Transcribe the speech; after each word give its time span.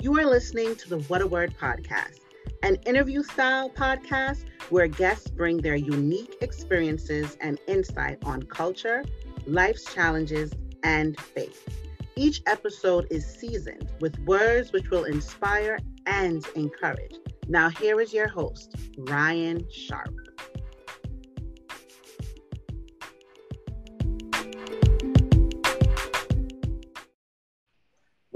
You 0.00 0.16
are 0.20 0.26
listening 0.26 0.76
to 0.76 0.88
the 0.88 0.98
What 1.08 1.22
a 1.22 1.26
Word 1.26 1.54
podcast, 1.60 2.20
an 2.62 2.76
interview 2.86 3.24
style 3.24 3.68
podcast 3.68 4.44
where 4.70 4.86
guests 4.86 5.28
bring 5.28 5.56
their 5.56 5.74
unique 5.74 6.36
experiences 6.40 7.36
and 7.40 7.58
insight 7.66 8.18
on 8.24 8.44
culture, 8.44 9.04
life's 9.48 9.92
challenges, 9.92 10.52
and 10.84 11.18
faith. 11.18 11.68
Each 12.14 12.40
episode 12.46 13.08
is 13.10 13.26
seasoned 13.26 13.90
with 14.00 14.16
words 14.20 14.72
which 14.72 14.88
will 14.88 15.02
inspire 15.02 15.80
and 16.06 16.46
encourage. 16.54 17.16
Now, 17.48 17.68
here 17.68 18.00
is 18.00 18.12
your 18.14 18.28
host, 18.28 18.76
Ryan 18.98 19.66
Sharp. 19.68 20.14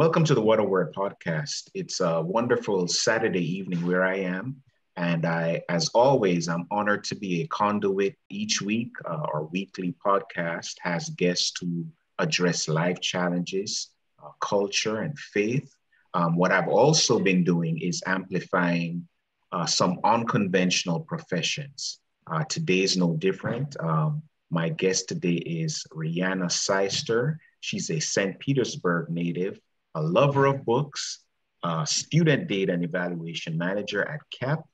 Welcome 0.02 0.24
to 0.24 0.34
the 0.34 0.42
What 0.42 0.59
a 0.59 0.65
Word 0.65 0.92
podcast. 0.92 1.70
It's 1.74 2.01
a 2.01 2.20
wonderful 2.20 2.88
Saturday 2.88 3.56
evening 3.59 3.87
where 3.87 4.02
I 4.02 4.16
am. 4.16 4.60
And 4.97 5.24
I, 5.24 5.62
as 5.69 5.91
always, 5.91 6.48
I'm 6.48 6.66
honored 6.73 7.05
to 7.05 7.15
be 7.15 7.43
a 7.43 7.47
conduit 7.47 8.16
each 8.29 8.60
week. 8.60 8.91
Uh, 9.05 9.24
our 9.33 9.45
weekly 9.45 9.95
podcast 10.05 10.74
has 10.80 11.09
guests 11.10 11.52
to 11.60 11.87
address 12.19 12.66
life 12.66 13.01
challenges, 13.01 13.91
uh, 14.20 14.30
culture, 14.41 15.02
and 15.02 15.16
faith. 15.16 15.73
Um, 16.15 16.34
what 16.34 16.51
I've 16.51 16.66
also 16.66 17.21
been 17.21 17.45
doing 17.45 17.79
is 17.79 18.02
amplifying 18.05 19.07
uh, 19.52 19.66
some 19.66 20.01
unconventional 20.02 20.98
professions. 20.98 22.01
Uh, 22.27 22.43
today 22.48 22.80
is 22.80 22.96
no 22.96 23.15
different. 23.19 23.77
Um, 23.79 24.21
my 24.51 24.69
guest 24.69 25.07
today 25.07 25.37
is 25.37 25.87
Rihanna 25.93 26.51
Seister. 26.51 27.38
She's 27.60 27.88
a 27.88 28.01
St. 28.01 28.37
Petersburg 28.41 29.09
native 29.09 29.60
a 29.95 30.02
lover 30.02 30.46
of 30.46 30.65
books, 30.65 31.21
a 31.62 31.87
student 31.87 32.48
data 32.48 32.73
and 32.73 32.85
evaluation 32.85 33.57
manager 33.57 34.07
at 34.09 34.21
CAP, 34.30 34.65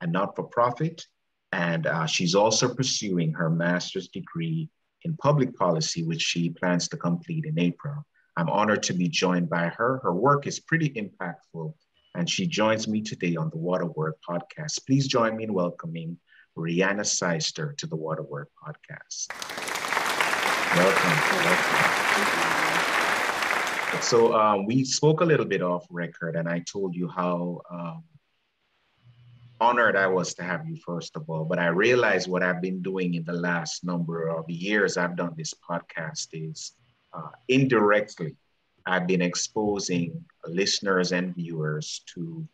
a 0.00 0.06
not 0.06 0.36
for 0.36 0.44
profit. 0.44 1.06
And 1.52 1.86
uh, 1.86 2.06
she's 2.06 2.34
also 2.34 2.74
pursuing 2.74 3.32
her 3.32 3.48
master's 3.48 4.08
degree 4.08 4.68
in 5.04 5.16
public 5.16 5.56
policy, 5.56 6.04
which 6.04 6.22
she 6.22 6.50
plans 6.50 6.88
to 6.88 6.96
complete 6.96 7.44
in 7.46 7.58
April. 7.58 8.04
I'm 8.36 8.50
honored 8.50 8.82
to 8.84 8.92
be 8.92 9.08
joined 9.08 9.48
by 9.48 9.68
her. 9.68 10.00
Her 10.02 10.14
work 10.14 10.46
is 10.46 10.60
pretty 10.60 10.90
impactful, 10.90 11.74
and 12.14 12.28
she 12.28 12.46
joins 12.46 12.86
me 12.86 13.02
today 13.02 13.36
on 13.36 13.50
the 13.50 13.58
What 13.58 13.80
a 13.80 13.86
Word 13.86 14.14
podcast. 14.28 14.86
Please 14.86 15.08
join 15.08 15.36
me 15.36 15.44
in 15.44 15.54
welcoming 15.54 16.18
Rihanna 16.56 17.06
Seister 17.06 17.74
to 17.78 17.86
the 17.86 17.96
What 17.96 18.18
a 18.18 18.22
Word 18.22 18.48
podcast. 18.62 19.28
Welcome. 20.76 21.10
welcome. 21.44 22.97
So 24.00 24.34
um, 24.34 24.66
we 24.66 24.84
spoke 24.84 25.20
a 25.20 25.24
little 25.24 25.46
bit 25.46 25.62
off 25.62 25.86
record, 25.90 26.36
and 26.36 26.48
I 26.48 26.60
told 26.60 26.94
you 26.94 27.08
how 27.08 27.60
um, 27.70 28.04
honored 29.60 29.96
I 29.96 30.06
was 30.06 30.34
to 30.34 30.42
have 30.42 30.66
you, 30.66 30.76
first 30.76 31.16
of 31.16 31.28
all. 31.28 31.44
But 31.44 31.58
I 31.58 31.68
realized 31.68 32.28
what 32.28 32.42
I've 32.42 32.62
been 32.62 32.80
doing 32.82 33.14
in 33.14 33.24
the 33.24 33.32
last 33.32 33.84
number 33.84 34.28
of 34.28 34.48
years 34.48 34.96
I've 34.96 35.16
done 35.16 35.34
this 35.36 35.54
podcast 35.54 36.28
is 36.32 36.72
uh, 37.12 37.30
indirectly, 37.48 38.36
I've 38.86 39.06
been 39.06 39.22
exposing 39.22 40.24
listeners 40.46 41.12
and 41.12 41.34
viewers 41.34 42.02
to 42.14 42.46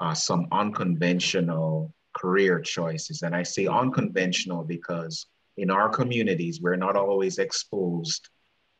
uh, 0.00 0.14
some 0.14 0.46
unconventional 0.52 1.94
career 2.14 2.60
choices. 2.60 3.22
And 3.22 3.34
I 3.34 3.42
say 3.42 3.66
unconventional 3.66 4.64
because 4.64 5.26
in 5.56 5.70
our 5.70 5.88
communities, 5.88 6.60
we're 6.60 6.76
not 6.76 6.96
always 6.96 7.38
exposed 7.38 8.28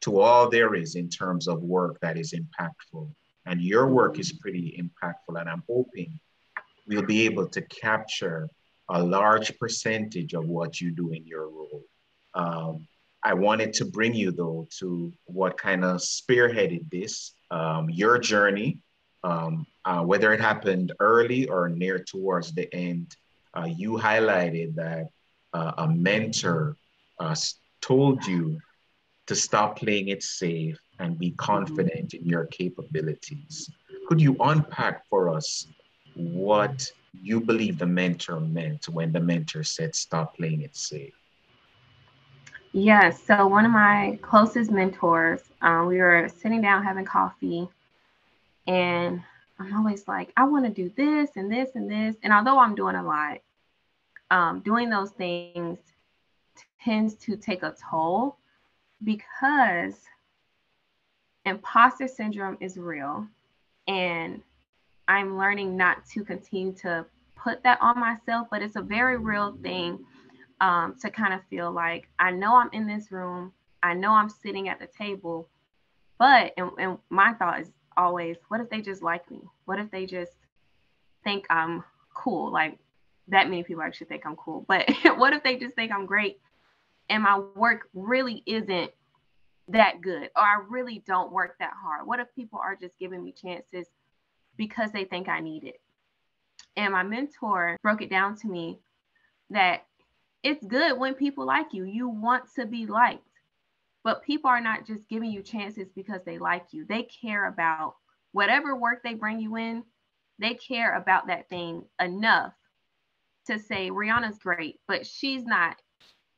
to 0.05 0.20
all 0.20 0.50
there 0.50 0.74
is 0.74 0.97
in 0.97 1.08
terms 1.08 1.48
of 1.48 1.62
work 1.62 1.98
that 2.00 2.19
is 2.19 2.34
impactful. 2.34 3.10
And 3.47 3.60
your 3.60 3.88
work 3.88 4.19
is 4.19 4.33
pretty 4.33 4.78
impactful. 4.78 5.41
And 5.41 5.48
I'm 5.48 5.62
hoping 5.69 6.20
we'll 6.86 7.02
be 7.02 7.24
able 7.24 7.48
to 7.48 7.62
capture 7.62 8.48
a 8.90 9.02
large 9.02 9.58
percentage 9.58 10.34
of 10.34 10.45
what 10.46 10.78
you 10.80 10.90
do 10.90 11.12
in 11.12 11.27
your 11.27 11.48
role. 11.48 11.83
Um, 12.34 12.86
I 13.23 13.33
wanted 13.33 13.73
to 13.74 13.86
bring 13.86 14.12
you, 14.12 14.30
though, 14.30 14.68
to 14.80 15.11
what 15.24 15.56
kind 15.56 15.83
of 15.84 15.96
spearheaded 16.01 16.90
this, 16.90 17.33
um, 17.51 17.89
your 17.89 18.18
journey, 18.18 18.80
um, 19.23 19.67
uh, 19.86 20.02
whether 20.02 20.34
it 20.34 20.40
happened 20.40 20.92
early 21.01 21.48
or 21.48 21.70
near 21.70 21.98
towards 21.98 22.52
the 22.52 22.73
end. 22.74 23.17
Uh, 23.57 23.68
you 23.74 23.92
highlighted 23.92 24.74
that 24.74 25.08
uh, 25.55 25.73
a 25.78 25.89
mentor 25.89 26.77
uh, 27.18 27.34
told 27.80 28.27
you 28.27 28.58
to 29.27 29.35
stop 29.35 29.77
playing 29.77 30.08
it 30.08 30.23
safe 30.23 30.79
and 30.98 31.18
be 31.18 31.30
confident 31.33 32.14
in 32.14 32.24
your 32.27 32.46
capabilities. 32.46 33.70
Could 34.07 34.20
you 34.20 34.36
unpack 34.40 35.07
for 35.08 35.29
us 35.35 35.67
what 36.14 36.90
you 37.23 37.40
believe 37.40 37.79
the 37.79 37.86
mentor 37.86 38.40
meant 38.40 38.89
when 38.89 39.13
the 39.13 39.20
mentor 39.20 39.64
said, 39.64 39.95
stop 39.95 40.36
playing 40.36 40.63
it 40.63 40.77
safe? 40.77 41.14
Yes. 42.73 43.23
So, 43.23 43.46
one 43.46 43.64
of 43.64 43.70
my 43.70 44.18
closest 44.20 44.70
mentors, 44.70 45.40
um, 45.63 45.86
we 45.86 45.98
were 45.98 46.29
sitting 46.29 46.61
down 46.61 46.83
having 46.83 47.05
coffee, 47.05 47.68
and 48.67 49.23
I'm 49.61 49.77
always 49.77 50.08
like, 50.08 50.33
I 50.36 50.45
want 50.45 50.64
to 50.64 50.70
do 50.73 50.90
this 50.96 51.30
and 51.36 51.51
this 51.51 51.70
and 51.77 51.89
this. 51.89 52.17
And 52.24 52.33
although 52.33 52.58
I'm 52.58 52.74
doing 52.74 52.96
a 52.96 53.05
lot, 53.05 53.39
um, 54.33 54.61
doing 54.61 54.90
those 54.90 55.11
things 55.11 55.79
tends 56.83 57.14
to 57.14 57.36
take 57.36 57.63
a 57.63 57.74
toll 57.90 58.39
because 59.04 59.94
imposter 61.44 62.08
syndrome 62.08 62.56
is 62.60 62.76
real 62.76 63.26
and 63.86 64.40
I'm 65.06 65.36
learning 65.36 65.76
not 65.76 66.06
to 66.12 66.24
continue 66.24 66.72
to 66.76 67.04
put 67.36 67.62
that 67.62 67.78
on 67.82 68.00
myself, 68.00 68.48
but 68.50 68.62
it's 68.62 68.76
a 68.76 68.82
very 68.82 69.18
real 69.18 69.56
thing 69.62 69.98
um, 70.60 70.94
to 71.02 71.10
kind 71.10 71.34
of 71.34 71.40
feel 71.50 71.70
like 71.70 72.08
I 72.18 72.30
know 72.30 72.56
I'm 72.56 72.70
in 72.72 72.86
this 72.86 73.12
room, 73.12 73.52
I 73.82 73.92
know 73.92 74.12
I'm 74.12 74.30
sitting 74.30 74.68
at 74.68 74.80
the 74.80 74.86
table, 74.86 75.48
but 76.18 76.54
and, 76.56 76.70
and 76.78 76.98
my 77.10 77.34
thought 77.34 77.60
is 77.60 77.70
always, 77.96 78.36
what 78.48 78.60
if 78.60 78.70
they 78.70 78.80
just 78.80 79.02
like 79.02 79.30
me? 79.30 79.40
What 79.66 79.78
if 79.78 79.90
they 79.90 80.06
just 80.06 80.32
think 81.22 81.44
I'm 81.50 81.84
cool? 82.14 82.50
Like 82.50 82.78
that 83.28 83.50
many 83.50 83.62
people 83.62 83.82
actually 83.82 84.06
think 84.06 84.24
I'm 84.24 84.36
cool, 84.36 84.64
but 84.66 84.88
what 85.18 85.34
if 85.34 85.42
they 85.42 85.56
just 85.56 85.74
think 85.74 85.92
I'm 85.92 86.06
great 86.06 86.38
and 87.08 87.22
my 87.22 87.38
work 87.38 87.88
really 87.94 88.42
isn't 88.46 88.90
that 89.68 90.00
good 90.00 90.30
or 90.36 90.42
I 90.42 90.58
really 90.68 91.02
don't 91.06 91.32
work 91.32 91.56
that 91.58 91.72
hard? 91.82 92.06
What 92.06 92.20
if 92.20 92.34
people 92.34 92.60
are 92.62 92.76
just 92.76 92.98
giving 92.98 93.22
me 93.22 93.32
chances 93.32 93.86
because 94.56 94.92
they 94.92 95.04
think 95.04 95.28
I 95.28 95.40
need 95.40 95.64
it? 95.64 95.80
And 96.76 96.92
my 96.92 97.02
mentor 97.02 97.76
broke 97.82 98.02
it 98.02 98.10
down 98.10 98.36
to 98.38 98.48
me 98.48 98.78
that 99.50 99.86
it's 100.42 100.64
good 100.66 100.98
when 100.98 101.14
people 101.14 101.46
like 101.46 101.72
you. 101.72 101.84
You 101.84 102.08
want 102.08 102.44
to 102.56 102.66
be 102.66 102.86
liked. 102.86 103.22
But 104.02 104.22
people 104.22 104.50
are 104.50 104.60
not 104.60 104.86
just 104.86 105.08
giving 105.08 105.30
you 105.30 105.42
chances 105.42 105.88
because 105.94 106.20
they 106.26 106.38
like 106.38 106.66
you. 106.72 106.84
They 106.84 107.04
care 107.04 107.46
about 107.46 107.94
whatever 108.32 108.76
work 108.76 109.02
they 109.02 109.14
bring 109.14 109.40
you 109.40 109.56
in, 109.56 109.84
they 110.38 110.54
care 110.54 110.96
about 110.96 111.28
that 111.28 111.48
thing 111.48 111.84
enough 112.00 112.52
to 113.46 113.58
say 113.58 113.90
Rihanna's 113.90 114.38
great, 114.38 114.80
but 114.88 115.06
she's 115.06 115.44
not 115.44 115.76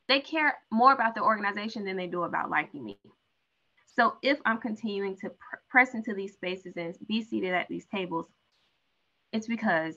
they 0.09 0.21
care 0.21 0.59
more 0.71 0.93
about 0.93 1.15
the 1.15 1.23
organization 1.23 1.85
than 1.85 1.97
they 1.97 2.07
do 2.07 2.23
about 2.23 2.51
liking 2.51 2.85
me. 2.85 2.99
So 3.97 4.17
if 4.23 4.39
I'm 4.45 4.59
continuing 4.59 5.17
to 5.17 5.31
pr- 5.31 5.57
press 5.69 5.95
into 5.95 6.15
these 6.15 6.35
spaces 6.35 6.75
and 6.77 6.95
be 7.09 7.23
seated 7.23 7.55
at 7.55 7.69
these 7.69 7.87
tables, 7.87 8.27
it's 9.33 9.47
because 9.47 9.97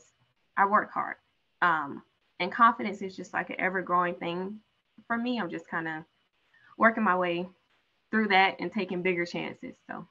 I 0.58 0.66
work 0.66 0.92
hard. 0.94 1.16
Um, 1.62 2.03
and 2.40 2.52
confidence 2.52 3.02
is 3.02 3.16
just 3.16 3.34
like 3.34 3.50
an 3.50 3.58
ever 3.59 3.81
growing 3.81 4.16
thing 4.16 4.59
for 5.08 5.18
me. 5.18 5.40
I'm 5.40 5.50
just 5.50 5.68
kind 5.68 5.88
of 5.88 6.03
working 6.78 7.03
my 7.03 7.18
way 7.18 7.48
through 8.09 8.30
that 8.30 8.56
and 8.60 8.72
taking 8.72 9.01
bigger 9.01 9.25
chances. 9.25 9.75
So 9.89 10.07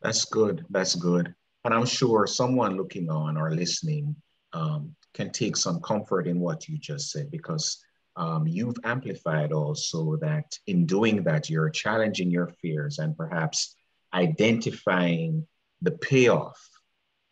that's 0.00 0.24
good. 0.24 0.64
That's 0.70 0.94
good. 0.94 1.34
And 1.64 1.74
I'm 1.74 1.86
sure 1.86 2.26
someone 2.26 2.76
looking 2.76 3.10
on 3.10 3.36
or 3.36 3.50
listening 3.50 4.14
um, 4.52 4.94
can 5.12 5.30
take 5.30 5.56
some 5.56 5.80
comfort 5.80 6.26
in 6.26 6.38
what 6.38 6.68
you 6.68 6.78
just 6.78 7.10
said 7.10 7.30
because 7.30 7.84
um, 8.18 8.48
you've 8.48 8.76
amplified 8.82 9.52
also 9.52 10.16
that 10.16 10.52
in 10.66 10.86
doing 10.86 11.22
that, 11.22 11.48
you're 11.48 11.70
challenging 11.70 12.30
your 12.30 12.48
fears 12.60 12.98
and 12.98 13.16
perhaps 13.16 13.76
identifying 14.12 15.46
the 15.82 15.92
payoff 15.92 16.58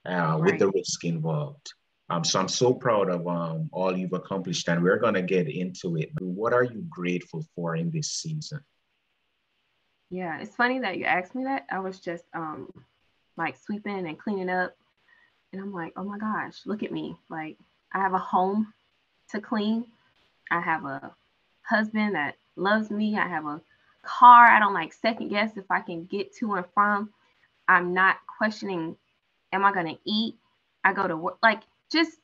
uh, 0.08 0.12
right. 0.12 0.40
with 0.40 0.58
the 0.60 0.70
risk 0.70 1.04
involved. 1.04 1.72
Um, 2.08 2.22
so 2.22 2.38
I'm 2.38 2.46
so 2.46 2.72
proud 2.72 3.10
of 3.10 3.26
um, 3.26 3.68
all 3.72 3.96
you've 3.96 4.12
accomplished, 4.12 4.68
and 4.68 4.80
we're 4.80 5.00
going 5.00 5.14
to 5.14 5.22
get 5.22 5.48
into 5.48 5.96
it. 5.96 6.10
What 6.20 6.52
are 6.52 6.62
you 6.62 6.86
grateful 6.88 7.44
for 7.56 7.74
in 7.74 7.90
this 7.90 8.12
season? 8.12 8.60
Yeah, 10.08 10.38
it's 10.40 10.54
funny 10.54 10.78
that 10.78 10.98
you 10.98 11.04
asked 11.04 11.34
me 11.34 11.42
that. 11.44 11.66
I 11.68 11.80
was 11.80 11.98
just 11.98 12.22
um, 12.32 12.72
like 13.36 13.56
sweeping 13.56 14.06
and 14.06 14.16
cleaning 14.16 14.50
up, 14.50 14.76
and 15.52 15.60
I'm 15.60 15.72
like, 15.72 15.94
oh 15.96 16.04
my 16.04 16.18
gosh, 16.18 16.60
look 16.64 16.84
at 16.84 16.92
me! 16.92 17.16
Like 17.28 17.58
I 17.92 17.98
have 17.98 18.14
a 18.14 18.18
home 18.18 18.72
to 19.30 19.40
clean, 19.40 19.86
I 20.50 20.60
have 20.60 20.84
a 20.84 21.14
husband 21.62 22.14
that 22.14 22.36
loves 22.56 22.90
me. 22.90 23.18
I 23.18 23.26
have 23.28 23.44
a 23.44 23.60
car. 24.02 24.46
I 24.46 24.58
don't 24.58 24.74
like 24.74 24.92
second 24.92 25.28
guess 25.28 25.56
if 25.56 25.70
I 25.70 25.80
can 25.80 26.04
get 26.04 26.34
to 26.36 26.54
and 26.54 26.66
from. 26.74 27.10
I'm 27.68 27.92
not 27.92 28.18
questioning, 28.38 28.96
am 29.52 29.64
I 29.64 29.72
going 29.72 29.94
to 29.94 30.00
eat? 30.04 30.36
I 30.84 30.92
go 30.92 31.06
to 31.08 31.16
work. 31.16 31.38
Like 31.42 31.62
just, 31.90 32.18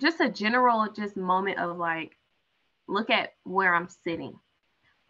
just 0.00 0.20
a 0.20 0.28
general 0.28 0.88
just 0.94 1.16
moment 1.16 1.58
of 1.58 1.76
like, 1.76 2.16
look 2.86 3.10
at 3.10 3.34
where 3.44 3.74
I'm 3.74 3.88
sitting. 3.88 4.38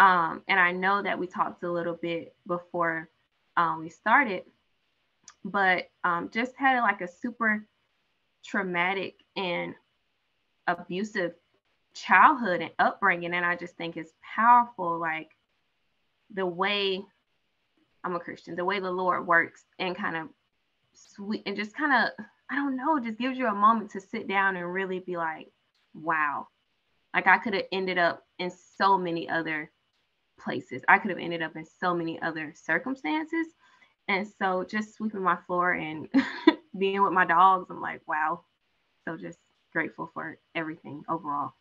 Um, 0.01 0.43
and 0.49 0.59
I 0.59 0.73
know 0.73 1.03
that 1.03 1.19
we 1.19 1.27
talked 1.27 1.63
a 1.63 1.71
little 1.71 1.95
bit 1.95 2.35
before 2.47 3.09
um, 3.57 3.81
we 3.81 3.89
started, 3.91 4.45
but 5.45 5.89
um, 6.05 6.31
just 6.33 6.53
had 6.57 6.81
like 6.81 7.01
a 7.01 7.09
super 7.09 7.67
traumatic 8.45 9.17
and 9.37 9.75
abusive 10.67 11.35
childhood 12.07 12.61
and 12.61 12.71
upbringing. 12.79 13.35
And 13.35 13.45
I 13.45 13.57
just 13.57 13.77
think 13.77 13.97
it's 13.97 14.13
powerful, 14.35 14.99
like 14.99 15.31
the 16.33 16.47
way 16.47 17.03
I'm 18.05 18.15
a 18.15 18.21
Christian, 18.21 18.55
the 18.55 18.65
way 18.65 18.81
the 18.81 18.91
Lord 18.91 19.27
works 19.27 19.65
and 19.79 19.97
kind 19.97 20.17
of 20.17 20.29
sweet 20.95 21.43
and 21.47 21.57
just 21.57 21.77
kind 21.77 21.93
of, 21.93 22.25
I 22.51 22.57
don't 22.57 22.77
know, 22.77 22.99
just 22.99 23.19
gives 23.19 23.39
you 23.39 23.47
a 23.47 23.55
moment 23.55 23.91
to 23.93 24.01
sit 24.01 24.29
down 24.29 24.57
and 24.57 24.73
really 24.73 25.01
be 25.01 25.17
like, 25.17 25.51
wow. 25.95 26.49
Like 27.15 27.27
I 27.27 27.39
could 27.39 27.55
have 27.55 27.65
ended 27.73 27.99
up 27.99 28.25
in 28.39 28.51
so 28.77 28.99
many 28.99 29.29
other 29.29 29.71
places. 30.39 30.83
I 30.89 30.99
could 30.99 31.11
have 31.11 31.19
ended 31.19 31.43
up 31.43 31.57
in 31.57 31.65
so 31.81 31.95
many 31.95 32.21
other 32.21 32.55
circumstances. 32.55 33.47
And 34.07 34.27
so 34.39 34.65
just 34.65 34.95
sweeping 34.95 35.23
my 35.23 35.37
floor 35.47 35.73
and 35.73 36.09
being 36.79 37.03
with 37.03 37.13
my 37.13 37.27
dogs, 37.27 37.67
I'm 37.71 37.81
like, 37.81 38.03
wow. 38.07 38.45
So 39.05 39.17
just 39.17 39.39
grateful 39.73 40.11
for 40.15 40.39
everything 40.55 41.03
overall. 41.09 41.53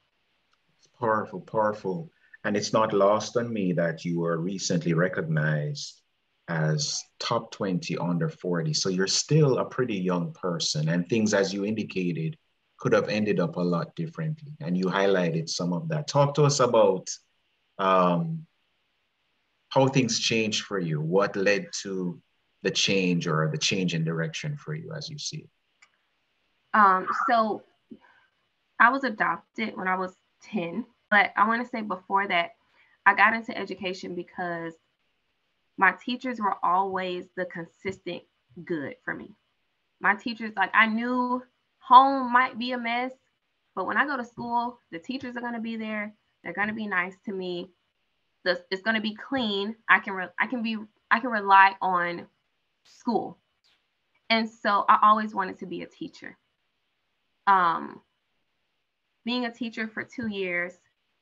It's 0.79 0.87
powerful, 0.99 1.41
powerful. 1.41 2.11
And 2.43 2.55
it's 2.55 2.73
not 2.73 2.93
lost 2.93 3.35
on 3.37 3.51
me 3.51 3.73
that 3.73 4.05
you 4.05 4.19
were 4.19 4.37
recently 4.37 4.93
recognized 4.93 6.01
as 6.47 7.03
top 7.19 7.51
20 7.51 7.97
under 7.97 8.29
40. 8.29 8.73
So 8.73 8.89
you're 8.89 9.07
still 9.07 9.57
a 9.57 9.65
pretty 9.65 9.95
young 9.95 10.33
person, 10.33 10.89
and 10.89 11.07
things, 11.09 11.33
as 11.33 11.53
you 11.53 11.65
indicated, 11.65 12.37
could 12.77 12.93
have 12.93 13.09
ended 13.09 13.39
up 13.39 13.57
a 13.57 13.61
lot 13.61 13.95
differently. 13.95 14.53
And 14.61 14.77
you 14.77 14.85
highlighted 14.85 15.49
some 15.49 15.73
of 15.73 15.89
that. 15.89 16.07
Talk 16.07 16.35
to 16.35 16.43
us 16.43 16.59
about 16.59 17.09
um, 17.79 18.45
how 19.69 19.87
things 19.87 20.19
changed 20.19 20.63
for 20.63 20.79
you. 20.79 21.01
What 21.01 21.35
led 21.35 21.67
to 21.81 22.21
the 22.63 22.71
change 22.71 23.27
or 23.27 23.49
the 23.51 23.57
change 23.57 23.93
in 23.93 24.03
direction 24.03 24.55
for 24.57 24.73
you 24.73 24.93
as 24.93 25.09
you 25.09 25.17
see 25.17 25.37
it? 25.37 25.49
Um, 26.73 27.07
so 27.29 27.63
I 28.79 28.89
was 28.89 29.03
adopted 29.03 29.75
when 29.75 29.87
I 29.87 29.95
was 29.95 30.13
10, 30.51 30.85
but 31.09 31.31
I 31.35 31.47
want 31.47 31.63
to 31.63 31.69
say 31.69 31.81
before 31.81 32.27
that, 32.27 32.51
I 33.05 33.15
got 33.15 33.33
into 33.33 33.57
education 33.57 34.15
because 34.15 34.73
my 35.77 35.93
teachers 36.03 36.39
were 36.39 36.55
always 36.63 37.25
the 37.35 37.45
consistent 37.45 38.23
good 38.65 38.95
for 39.05 39.13
me. 39.13 39.31
My 40.01 40.15
teachers, 40.15 40.53
like, 40.55 40.71
I 40.73 40.87
knew 40.87 41.43
home 41.79 42.31
might 42.33 42.59
be 42.59 42.71
a 42.71 42.77
mess, 42.77 43.13
but 43.75 43.85
when 43.85 43.97
I 43.97 44.05
go 44.05 44.17
to 44.17 44.25
school, 44.25 44.79
the 44.91 44.99
teachers 44.99 45.37
are 45.37 45.41
going 45.41 45.53
to 45.53 45.59
be 45.59 45.77
there. 45.77 46.13
They're 46.43 46.53
going 46.53 46.67
to 46.67 46.73
be 46.73 46.87
nice 46.87 47.15
to 47.25 47.31
me. 47.31 47.69
It's 48.45 48.81
going 48.81 48.95
to 48.95 49.01
be 49.01 49.15
clean. 49.15 49.75
I 49.89 49.99
can, 49.99 50.13
re- 50.13 50.29
I 50.39 50.47
can 50.47 50.63
be, 50.63 50.77
I 51.11 51.19
can 51.19 51.29
rely 51.29 51.75
on 51.81 52.27
school. 52.83 53.37
And 54.29 54.49
so 54.49 54.85
I 54.89 54.99
always 55.03 55.33
wanted 55.33 55.59
to 55.59 55.65
be 55.65 55.81
a 55.83 55.87
teacher. 55.87 56.37
Um, 57.45 58.01
being 59.27 59.45
a 59.45 59.51
teacher 59.51 59.89
for 59.89 60.05
two 60.05 60.27
years, 60.27 60.79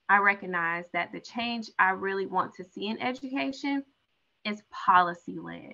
I 0.08 0.20
recognize 0.20 0.86
that 0.94 1.12
the 1.12 1.20
change 1.20 1.72
I 1.80 1.90
really 1.90 2.28
want 2.28 2.54
to 2.54 2.64
see 2.64 2.86
in 2.86 3.02
education 3.02 3.84
is 4.46 4.62
policy 4.70 5.40
led. 5.40 5.74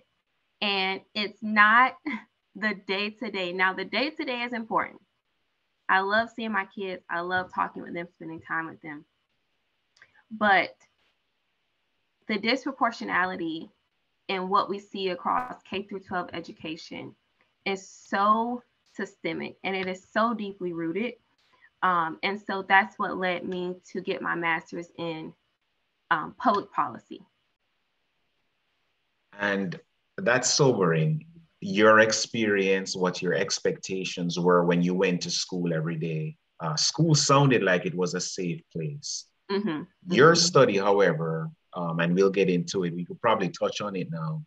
And 0.62 1.02
it's 1.14 1.40
not 1.42 1.98
the 2.56 2.74
day 2.88 3.10
to 3.10 3.30
day. 3.30 3.52
Now, 3.52 3.74
the 3.74 3.84
day 3.84 4.12
to 4.12 4.24
day 4.24 4.44
is 4.44 4.54
important. 4.54 5.02
I 5.90 6.00
love 6.00 6.30
seeing 6.34 6.54
my 6.54 6.68
kids, 6.74 7.04
I 7.10 7.20
love 7.20 7.54
talking 7.54 7.84
with 7.84 7.94
them, 7.94 8.08
spending 8.16 8.40
time 8.40 8.68
with 8.68 8.82
them. 8.82 9.04
But 10.32 10.74
the 12.30 12.38
disproportionality 12.38 13.70
in 14.30 14.48
what 14.48 14.70
we 14.70 14.80
see 14.80 15.10
across 15.10 15.62
K 15.70 15.84
through 15.84 16.00
12 16.00 16.30
education 16.32 17.14
is 17.66 17.86
so 17.86 18.64
systemic 18.94 19.58
and 19.66 19.76
it 19.76 19.88
is 19.88 20.08
so 20.14 20.34
deeply 20.34 20.72
rooted 20.72 21.16
um, 21.84 22.20
and 22.24 22.40
so 22.40 22.64
that's 22.68 22.98
what 23.00 23.18
led 23.18 23.48
me 23.48 23.76
to 23.92 24.02
get 24.02 24.22
my 24.22 24.36
master's 24.36 24.90
in 24.98 25.34
um, 26.12 26.36
public 26.38 26.72
policy. 26.72 27.22
And 29.40 29.80
that's 30.18 30.50
sobering. 30.50 31.26
Your 31.62 32.00
experience, 32.00 32.96
what 32.96 33.22
your 33.22 33.34
expectations 33.34 34.40
were 34.40 34.66
when 34.66 34.82
you 34.82 34.94
went 34.94 35.22
to 35.22 35.32
school 35.32 35.74
every 35.74 35.96
day. 35.96 36.38
Uh, 36.60 36.76
school 36.76 37.16
sounded 37.16 37.64
like 37.64 37.86
it 37.86 37.96
was 37.96 38.14
a 38.14 38.22
safe 38.22 38.62
place. 38.72 39.26
Mm-hmm. 39.52 39.84
Your 40.14 40.34
mm-hmm. 40.34 40.40
study, 40.40 40.78
however, 40.78 41.50
um, 41.74 42.00
and 42.00 42.14
we'll 42.14 42.30
get 42.30 42.50
into 42.50 42.84
it, 42.84 42.94
we 42.94 43.06
could 43.06 43.22
probably 43.22 43.50
touch 43.50 43.82
on 43.82 43.96
it 43.96 44.12
now. 44.12 44.44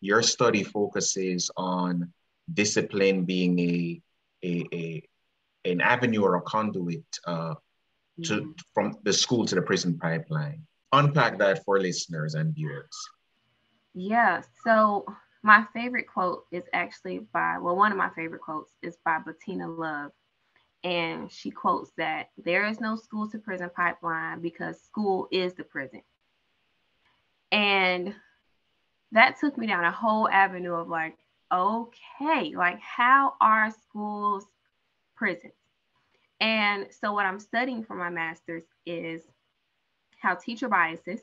Your 0.00 0.22
study 0.22 0.62
focuses 0.62 1.50
on 1.56 2.12
discipline 2.54 3.24
being 3.24 3.58
a, 3.58 4.00
a, 4.44 4.66
a 4.72 5.08
an 5.70 5.80
avenue 5.80 6.22
or 6.22 6.36
a 6.36 6.42
conduit 6.42 7.04
uh, 7.26 7.54
to 8.24 8.34
mm-hmm. 8.34 8.50
from 8.74 8.96
the 9.04 9.12
school 9.12 9.46
to 9.46 9.54
the 9.54 9.62
prison 9.62 9.98
pipeline. 9.98 10.62
Unpack 10.92 11.38
that 11.38 11.64
for 11.64 11.78
listeners 11.78 12.34
and 12.34 12.54
viewers. 12.54 12.96
Yeah. 13.94 14.42
So 14.64 15.04
my 15.42 15.64
favorite 15.72 16.06
quote 16.06 16.44
is 16.50 16.64
actually 16.72 17.20
by 17.32 17.58
well, 17.58 17.76
one 17.76 17.92
of 17.92 17.98
my 17.98 18.10
favorite 18.10 18.40
quotes 18.40 18.72
is 18.82 18.96
by 19.04 19.18
Bettina 19.24 19.68
Love. 19.68 20.12
And 20.84 21.30
she 21.30 21.50
quotes 21.50 21.90
that 21.96 22.30
there 22.38 22.66
is 22.66 22.80
no 22.80 22.94
school 22.94 23.28
to 23.30 23.38
prison 23.38 23.70
pipeline 23.74 24.40
because 24.40 24.80
school 24.80 25.26
is 25.32 25.54
the 25.54 25.64
prison. 25.64 26.02
And 27.50 28.14
that 29.12 29.40
took 29.40 29.58
me 29.58 29.66
down 29.66 29.84
a 29.84 29.90
whole 29.90 30.28
avenue 30.28 30.74
of 30.74 30.88
like, 30.88 31.16
okay, 31.52 32.54
like 32.54 32.78
how 32.80 33.34
are 33.40 33.70
schools 33.70 34.46
prisons. 35.16 35.52
And 36.40 36.86
so, 36.90 37.12
what 37.12 37.26
I'm 37.26 37.40
studying 37.40 37.82
for 37.82 37.96
my 37.96 38.10
master's 38.10 38.64
is 38.86 39.22
how 40.20 40.34
teacher 40.34 40.68
biases, 40.68 41.20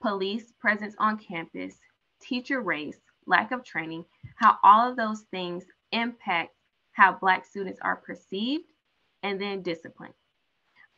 police 0.00 0.52
presence 0.58 0.94
on 0.98 1.18
campus, 1.18 1.74
teacher 2.20 2.60
race, 2.60 2.98
lack 3.26 3.52
of 3.52 3.64
training, 3.64 4.04
how 4.36 4.58
all 4.62 4.88
of 4.88 4.96
those 4.96 5.22
things 5.30 5.64
impact 5.92 6.54
how 6.92 7.12
Black 7.12 7.44
students 7.44 7.80
are 7.82 7.96
perceived 7.96 8.72
and 9.22 9.40
then 9.40 9.62
disciplined. 9.62 10.14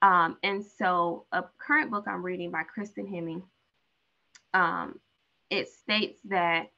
Um, 0.02 0.37
and 0.42 0.64
so, 0.64 1.26
a 1.32 1.44
current 1.59 1.90
book 1.90 2.04
I'm 2.06 2.23
reading 2.23 2.50
by 2.50 2.62
Kristin 2.64 3.09
Henning, 3.09 3.42
um, 4.52 5.00
it 5.50 5.68
states 5.68 6.20
that 6.26 6.70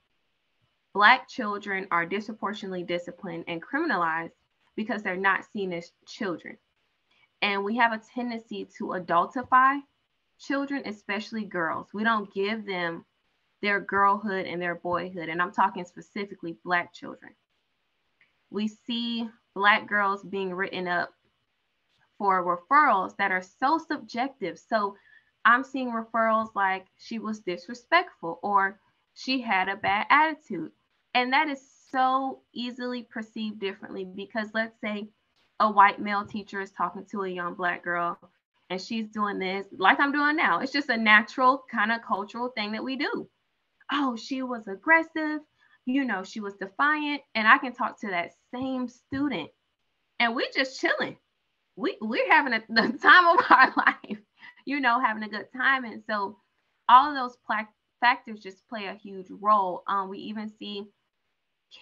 Black 0.95 1.28
children 1.28 1.88
are 1.90 2.07
disproportionately 2.07 2.83
disciplined 2.83 3.45
and 3.49 3.62
criminalized 3.62 4.31
because 4.76 5.02
they're 5.02 5.16
not 5.16 5.45
seen 5.52 5.73
as 5.73 5.90
children. 6.06 6.56
And 7.42 7.64
we 7.64 7.76
have 7.76 7.92
a 7.92 8.00
tendency 8.14 8.68
to 8.78 8.88
adultify 8.88 9.80
children, 10.38 10.83
especially 10.87 11.45
girls. 11.45 11.88
We 11.92 12.04
don't 12.04 12.33
give 12.33 12.66
them 12.66 13.04
their 13.62 13.80
girlhood 13.80 14.47
and 14.47 14.61
their 14.61 14.75
boyhood. 14.75 15.28
And 15.28 15.40
I'm 15.40 15.52
talking 15.52 15.85
specifically 15.85 16.56
Black 16.64 16.92
children. 16.92 17.33
We 18.50 18.68
see 18.68 19.28
Black 19.54 19.88
girls 19.88 20.23
being 20.23 20.54
written 20.54 20.87
up 20.87 21.11
for 22.18 22.45
referrals 22.45 23.16
that 23.16 23.33
are 23.33 23.42
so 23.42 23.78
subjective. 23.78 24.59
So 24.59 24.97
I'm 25.45 25.64
seeing 25.64 25.90
referrals 25.90 26.54
like 26.54 26.87
she 26.99 27.18
was 27.18 27.40
disrespectful 27.40 28.38
or 28.42 28.78
she 29.14 29.40
had 29.40 29.68
a 29.68 29.76
bad 29.76 30.06
attitude. 30.11 30.73
And 31.14 31.33
that 31.33 31.49
is 31.49 31.61
so 31.90 32.40
easily 32.52 33.02
perceived 33.02 33.61
differently 33.61 34.05
because 34.05 34.49
let's 34.55 34.78
say 34.81 35.09
a 35.61 35.71
white 35.71 36.00
male 36.00 36.25
teacher 36.26 36.61
is 36.61 36.71
talking 36.73 37.07
to 37.11 37.23
a 37.23 37.28
young 37.28 37.55
black 37.55 37.83
girl 37.85 38.19
and 38.71 38.81
she's 38.81 39.09
doing 39.09 39.38
this 39.38 39.66
like 39.78 40.00
I'm 40.00 40.12
doing 40.12 40.37
now. 40.37 40.61
It's 40.61 40.73
just 40.73 40.90
a 40.90 40.97
natural 40.97 41.64
kind 41.71 41.93
of 41.93 42.02
cultural 42.02 42.50
thing 42.50 42.73
that 42.73 42.85
we 42.85 42.97
do. 42.97 43.28
Oh, 43.93 44.16
she 44.16 44.43
was 44.43 44.66
aggressive, 44.69 45.40
you 45.87 46.05
know, 46.05 46.25
she 46.25 46.40
was 46.40 46.55
defiant, 46.55 47.23
and 47.35 47.47
I 47.47 47.59
can 47.59 47.73
talk 47.73 48.00
to 48.00 48.09
that 48.09 48.33
same 48.52 48.88
student 48.88 49.50
and 50.19 50.35
we're 50.35 50.50
just 50.55 50.81
chilling. 50.81 51.16
We 51.76 51.97
we're 52.00 52.31
having 52.31 52.55
a, 52.55 52.62
the 52.69 52.99
time 52.99 53.26
of 53.28 53.45
our 53.50 53.73
life, 53.76 54.19
you 54.64 54.81
know, 54.81 55.00
having 55.00 55.23
a 55.23 55.28
good 55.28 55.49
time. 55.57 55.85
And 55.85 56.02
so 56.09 56.38
all 56.88 57.09
of 57.11 57.16
those 57.16 57.37
pla- 57.47 57.69
factors 58.00 58.40
just 58.40 58.66
play 58.69 58.87
a 58.87 58.95
huge 58.95 59.26
role. 59.31 59.83
Um, 59.88 60.09
we 60.09 60.19
even 60.19 60.50
see 60.59 60.87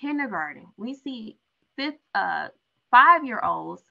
kindergarten. 0.00 0.66
We 0.76 0.94
see 0.94 1.38
fifth, 1.76 1.98
uh, 2.14 2.48
five 2.90 3.24
year 3.24 3.40
olds 3.42 3.82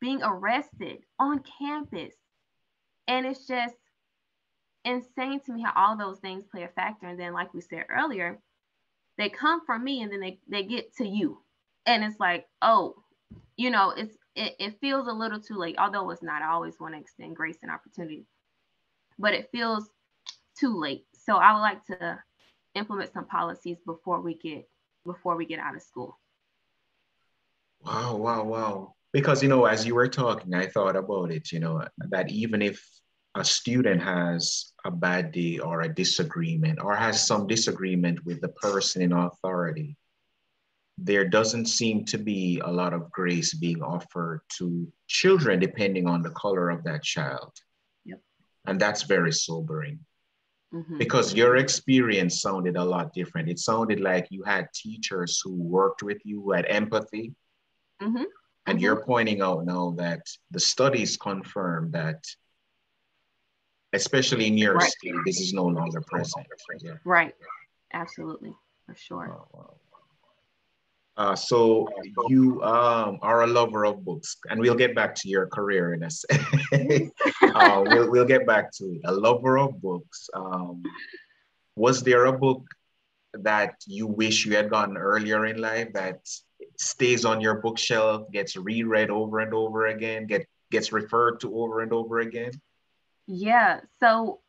being 0.00 0.22
arrested 0.22 0.98
on 1.18 1.42
campus. 1.58 2.14
And 3.08 3.26
it's 3.26 3.46
just 3.46 3.74
insane 4.84 5.40
to 5.40 5.52
me 5.52 5.62
how 5.62 5.72
all 5.74 5.96
those 5.96 6.18
things 6.18 6.44
play 6.50 6.64
a 6.64 6.68
factor. 6.68 7.06
And 7.06 7.18
then, 7.18 7.32
like 7.32 7.54
we 7.54 7.60
said 7.60 7.84
earlier, 7.88 8.38
they 9.18 9.28
come 9.28 9.64
from 9.64 9.84
me 9.84 10.02
and 10.02 10.12
then 10.12 10.20
they, 10.20 10.38
they 10.48 10.62
get 10.62 10.94
to 10.96 11.06
you. 11.06 11.38
And 11.86 12.04
it's 12.04 12.20
like, 12.20 12.46
oh, 12.62 12.96
you 13.56 13.70
know, 13.70 13.90
it's 13.90 14.16
it, 14.34 14.54
it 14.58 14.80
feels 14.80 15.08
a 15.08 15.12
little 15.12 15.40
too 15.40 15.56
late, 15.56 15.76
although 15.78 16.10
it's 16.10 16.22
not. 16.22 16.42
I 16.42 16.52
always 16.52 16.78
want 16.78 16.94
to 16.94 17.00
extend 17.00 17.36
grace 17.36 17.58
and 17.62 17.70
opportunity, 17.70 18.26
but 19.18 19.34
it 19.34 19.48
feels 19.50 19.88
too 20.58 20.78
late. 20.78 21.06
So 21.24 21.36
I 21.36 21.54
would 21.54 21.60
like 21.60 21.84
to 21.86 22.18
implement 22.74 23.12
some 23.12 23.26
policies 23.26 23.78
before 23.86 24.20
we 24.20 24.34
get 24.34 24.68
before 25.06 25.36
we 25.36 25.46
get 25.46 25.58
out 25.58 25.74
of 25.74 25.82
school. 25.82 26.18
Wow, 27.84 28.16
wow, 28.16 28.44
wow. 28.44 28.94
Because 29.12 29.42
you 29.42 29.48
know, 29.48 29.64
as 29.64 29.86
you 29.86 29.94
were 29.94 30.08
talking, 30.08 30.54
I 30.54 30.66
thought 30.66 30.96
about 30.96 31.30
it, 31.30 31.52
you 31.52 31.60
know, 31.60 31.82
that 32.10 32.30
even 32.30 32.60
if 32.60 32.84
a 33.34 33.44
student 33.44 34.02
has 34.02 34.72
a 34.84 34.90
bad 34.90 35.32
day 35.32 35.58
or 35.58 35.82
a 35.82 35.94
disagreement 35.94 36.82
or 36.82 36.94
has 36.94 37.26
some 37.26 37.46
disagreement 37.46 38.24
with 38.24 38.40
the 38.40 38.48
person 38.48 39.02
in 39.02 39.12
authority, 39.12 39.96
there 40.98 41.28
doesn't 41.28 41.66
seem 41.66 42.04
to 42.06 42.18
be 42.18 42.60
a 42.64 42.70
lot 42.70 42.94
of 42.94 43.10
grace 43.10 43.52
being 43.54 43.82
offered 43.82 44.40
to 44.58 44.90
children 45.06 45.60
depending 45.60 46.08
on 46.08 46.22
the 46.22 46.30
color 46.30 46.70
of 46.70 46.82
that 46.84 47.02
child. 47.02 47.52
Yep. 48.06 48.20
And 48.66 48.80
that's 48.80 49.02
very 49.02 49.32
sobering. 49.32 50.00
Mm-hmm. 50.76 50.98
Because 50.98 51.32
your 51.32 51.56
experience 51.56 52.42
sounded 52.42 52.76
a 52.76 52.84
lot 52.84 53.14
different. 53.14 53.48
It 53.48 53.58
sounded 53.58 53.98
like 54.00 54.26
you 54.30 54.42
had 54.42 54.68
teachers 54.74 55.40
who 55.42 55.54
worked 55.54 56.02
with 56.02 56.18
you, 56.24 56.42
who 56.42 56.52
had 56.52 56.66
empathy. 56.68 57.34
Mm-hmm. 58.02 58.16
And 58.16 58.26
mm-hmm. 58.66 58.78
you're 58.78 59.02
pointing 59.02 59.40
out 59.40 59.64
now 59.64 59.94
that 59.96 60.20
the 60.50 60.60
studies 60.60 61.16
confirm 61.16 61.92
that, 61.92 62.22
especially 63.94 64.48
in 64.48 64.58
your 64.58 64.74
right. 64.74 64.90
state, 64.90 65.14
this 65.24 65.40
is 65.40 65.54
no 65.54 65.64
longer 65.64 66.02
present. 66.02 66.46
Yeah. 66.82 66.98
Right. 67.04 67.34
Absolutely. 67.94 68.52
For 68.84 68.94
sure. 68.94 69.32
Oh, 69.32 69.48
wow. 69.54 69.74
Uh, 71.16 71.34
so 71.34 71.88
you 72.28 72.62
um, 72.62 73.18
are 73.22 73.42
a 73.42 73.46
lover 73.46 73.86
of 73.86 74.04
books, 74.04 74.36
and 74.50 74.60
we'll 74.60 74.74
get 74.74 74.94
back 74.94 75.14
to 75.14 75.28
your 75.28 75.46
career 75.46 75.94
in 75.94 76.02
a 76.02 76.10
second. 76.10 77.10
uh, 77.42 77.82
we'll, 77.86 78.10
we'll 78.10 78.26
get 78.26 78.46
back 78.46 78.70
to 78.72 78.84
it. 78.84 79.00
A 79.04 79.12
lover 79.12 79.58
of 79.58 79.80
books. 79.80 80.28
Um, 80.34 80.82
was 81.74 82.02
there 82.02 82.26
a 82.26 82.32
book 82.32 82.66
that 83.32 83.76
you 83.86 84.06
wish 84.06 84.44
you 84.44 84.56
had 84.56 84.68
gotten 84.68 84.96
earlier 84.96 85.46
in 85.46 85.58
life 85.58 85.92
that 85.94 86.20
stays 86.78 87.24
on 87.24 87.40
your 87.40 87.56
bookshelf, 87.56 88.30
gets 88.30 88.56
reread 88.56 89.10
over 89.10 89.40
and 89.40 89.54
over 89.54 89.86
again, 89.86 90.26
get 90.26 90.46
gets 90.70 90.92
referred 90.92 91.40
to 91.40 91.58
over 91.58 91.80
and 91.80 91.92
over 91.92 92.20
again? 92.20 92.52
Yeah. 93.26 93.80
So 94.00 94.40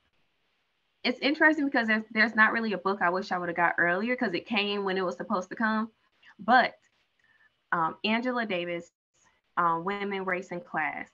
it's 1.03 1.19
interesting 1.19 1.65
because 1.65 1.87
there's 1.87 2.03
there's 2.11 2.35
not 2.35 2.51
really 2.51 2.73
a 2.73 2.77
book 2.77 3.01
I 3.01 3.09
wish 3.09 3.31
I 3.31 3.37
would 3.37 3.49
have 3.49 3.55
got 3.55 3.75
earlier 3.77 4.15
because 4.15 4.33
it 4.33 4.45
came 4.45 4.83
when 4.83 4.97
it 4.97 5.05
was 5.05 5.15
supposed 5.15 5.49
to 5.49 5.55
come. 5.55 5.89
But 6.39 6.75
um, 7.71 7.95
Angela 8.03 8.45
Davis, 8.45 8.89
um, 9.57 9.83
Women, 9.83 10.25
Race, 10.25 10.51
and 10.51 10.63
Class. 10.63 11.09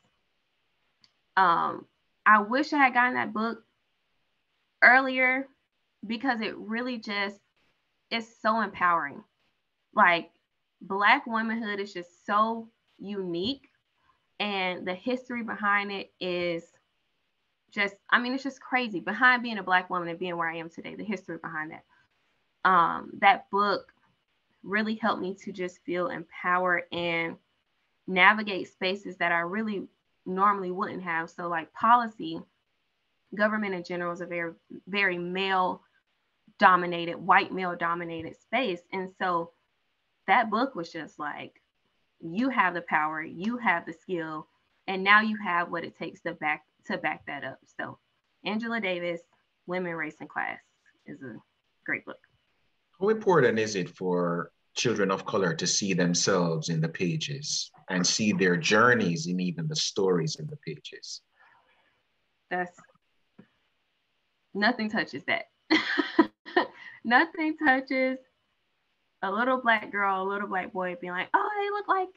Um, 1.36 1.86
I 2.26 2.42
wish 2.42 2.74
I 2.74 2.78
had 2.78 2.94
gotten 2.94 3.16
that 3.16 3.34
book 3.34 3.64
earlier 4.82 5.48
because 6.06 6.42
it 6.42 6.58
really 6.58 6.98
just 6.98 7.40
is 8.12 8.28
so 8.42 8.62
empowering. 8.62 9.24
Like 9.96 10.32
Black 10.82 11.26
womanhood 11.26 11.80
is 11.80 11.94
just 11.94 12.26
so 12.26 12.70
unique, 13.00 13.70
and 14.40 14.86
the 14.86 14.94
history 14.94 15.44
behind 15.44 15.92
it 15.92 16.12
is 16.20 16.64
just, 17.72 17.96
I 18.10 18.20
mean, 18.20 18.34
it's 18.34 18.44
just 18.44 18.62
crazy. 18.62 19.00
Behind 19.00 19.42
being 19.42 19.58
a 19.58 19.64
Black 19.64 19.90
woman 19.90 20.10
and 20.10 20.20
being 20.20 20.38
where 20.38 20.50
I 20.50 20.58
am 20.58 20.70
today, 20.70 20.96
the 20.96 21.04
history 21.04 21.38
behind 21.42 21.72
that. 21.72 21.84
Um, 22.70 23.12
that 23.20 23.50
book 23.50 23.93
really 24.64 24.96
helped 24.96 25.22
me 25.22 25.36
to 25.44 25.52
just 25.52 25.84
feel 25.86 26.08
empowered 26.08 26.84
and 26.92 27.36
navigate 28.08 28.70
spaces 28.70 29.18
that 29.18 29.32
I 29.32 29.40
really 29.40 29.88
normally 30.26 30.72
wouldn't 30.72 31.04
have. 31.04 31.30
So, 31.30 31.48
like 31.48 31.74
policy, 31.74 32.42
government 33.36 33.76
in 33.76 33.84
general 33.84 34.14
is 34.14 34.22
a 34.22 34.26
very, 34.26 34.54
very 34.88 35.18
male 35.18 35.82
dominated, 36.60 37.18
white 37.18 37.52
male 37.52 37.76
dominated 37.76 38.40
space. 38.40 38.82
And 38.92 39.12
so 39.20 39.52
that 40.28 40.50
book 40.50 40.76
was 40.76 40.92
just 40.92 41.20
like, 41.20 41.62
you 42.22 42.50
have 42.50 42.74
the 42.74 42.82
power, 42.82 43.22
you 43.22 43.58
have 43.58 43.86
the 43.86 43.94
skill, 43.94 44.48
and 44.88 45.04
now 45.04 45.22
you 45.22 45.38
have 45.44 45.72
what 45.72 45.84
it 45.84 45.98
takes 45.98 46.22
to 46.22 46.34
back 46.34 46.64
to 46.86 46.98
back 46.98 47.26
that 47.28 47.44
up. 47.44 47.60
So 47.78 47.98
Angela 48.46 48.80
Davis, 48.80 49.22
Women, 49.68 49.94
Race, 49.94 50.16
and 50.20 50.30
Class 50.30 50.60
is 51.06 51.22
a 51.22 51.36
great 51.86 52.06
book. 52.06 52.20
How 53.04 53.10
important 53.10 53.60
is 53.60 53.76
it 53.76 53.90
for 53.90 54.50
children 54.78 55.12
of 55.12 55.26
color 55.26 55.54
to 55.54 55.68
see 55.68 55.94
themselves 55.94 56.70
in 56.70 56.80
the 56.80 56.88
pages 56.88 57.70
and 57.90 58.08
see 58.08 58.32
their 58.32 58.56
journeys 58.56 59.28
in 59.28 59.42
even 59.42 59.68
the 59.68 59.76
stories 59.76 60.38
in 60.40 60.48
the 60.48 60.56
pages? 60.66 61.22
That's 62.50 62.80
nothing 64.54 64.90
touches 64.90 65.26
that. 65.26 65.48
nothing 67.04 67.58
touches 67.58 68.20
a 69.22 69.30
little 69.30 69.60
black 69.62 69.92
girl, 69.92 70.24
a 70.24 70.30
little 70.30 70.48
black 70.48 70.72
boy 70.72 70.96
being 71.02 71.12
like, 71.12 71.28
oh, 71.34 71.50
they 71.60 71.72
look 71.72 71.90
like 71.90 72.16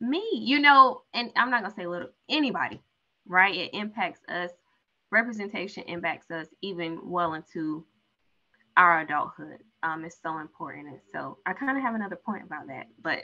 me, 0.00 0.26
you 0.32 0.60
know, 0.60 1.02
and 1.12 1.30
I'm 1.36 1.50
not 1.50 1.60
gonna 1.60 1.74
say 1.74 1.86
little 1.86 2.08
anybody, 2.30 2.80
right? 3.28 3.54
It 3.54 3.74
impacts 3.74 4.20
us. 4.30 4.50
Representation 5.10 5.82
impacts 5.88 6.30
us 6.30 6.46
even 6.62 7.00
well 7.04 7.34
into 7.34 7.84
our 8.78 9.00
adulthood 9.00 9.60
um, 9.86 10.04
is 10.04 10.16
so 10.22 10.38
important. 10.38 10.88
And 10.88 11.00
so 11.12 11.38
I 11.46 11.52
kind 11.52 11.76
of 11.76 11.82
have 11.82 11.94
another 11.94 12.16
point 12.16 12.42
about 12.44 12.66
that, 12.66 12.86
but 13.02 13.20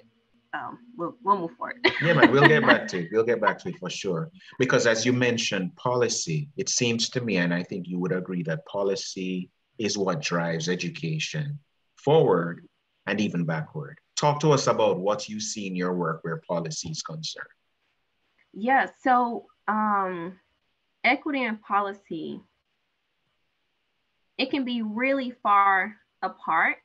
um, 0.54 0.78
we'll, 0.96 1.16
we'll 1.24 1.38
move 1.38 1.52
forward. 1.56 1.76
yeah, 2.02 2.12
man, 2.12 2.30
we'll 2.30 2.46
get 2.46 2.64
back 2.64 2.86
to 2.88 2.98
it. 3.04 3.08
We'll 3.10 3.24
get 3.24 3.40
back 3.40 3.58
to 3.60 3.70
it 3.70 3.78
for 3.78 3.90
sure. 3.90 4.30
Because 4.58 4.86
as 4.86 5.04
you 5.04 5.12
mentioned, 5.12 5.74
policy, 5.76 6.48
it 6.56 6.68
seems 6.68 7.08
to 7.10 7.20
me, 7.20 7.38
and 7.38 7.52
I 7.52 7.62
think 7.62 7.88
you 7.88 7.98
would 7.98 8.12
agree 8.12 8.42
that 8.44 8.64
policy 8.66 9.50
is 9.78 9.98
what 9.98 10.20
drives 10.20 10.68
education 10.68 11.58
forward 11.96 12.66
and 13.06 13.20
even 13.20 13.44
backward. 13.44 13.98
Talk 14.16 14.38
to 14.40 14.52
us 14.52 14.68
about 14.68 15.00
what 15.00 15.28
you 15.28 15.40
see 15.40 15.66
in 15.66 15.74
your 15.74 15.94
work 15.94 16.22
where 16.22 16.42
policy 16.46 16.90
is 16.90 17.02
concerned. 17.02 17.46
Yeah, 18.52 18.86
so 19.02 19.46
um, 19.66 20.38
equity 21.02 21.44
and 21.44 21.60
policy 21.60 22.40
it 24.38 24.50
can 24.50 24.64
be 24.64 24.82
really 24.82 25.32
far 25.42 25.96
apart 26.22 26.76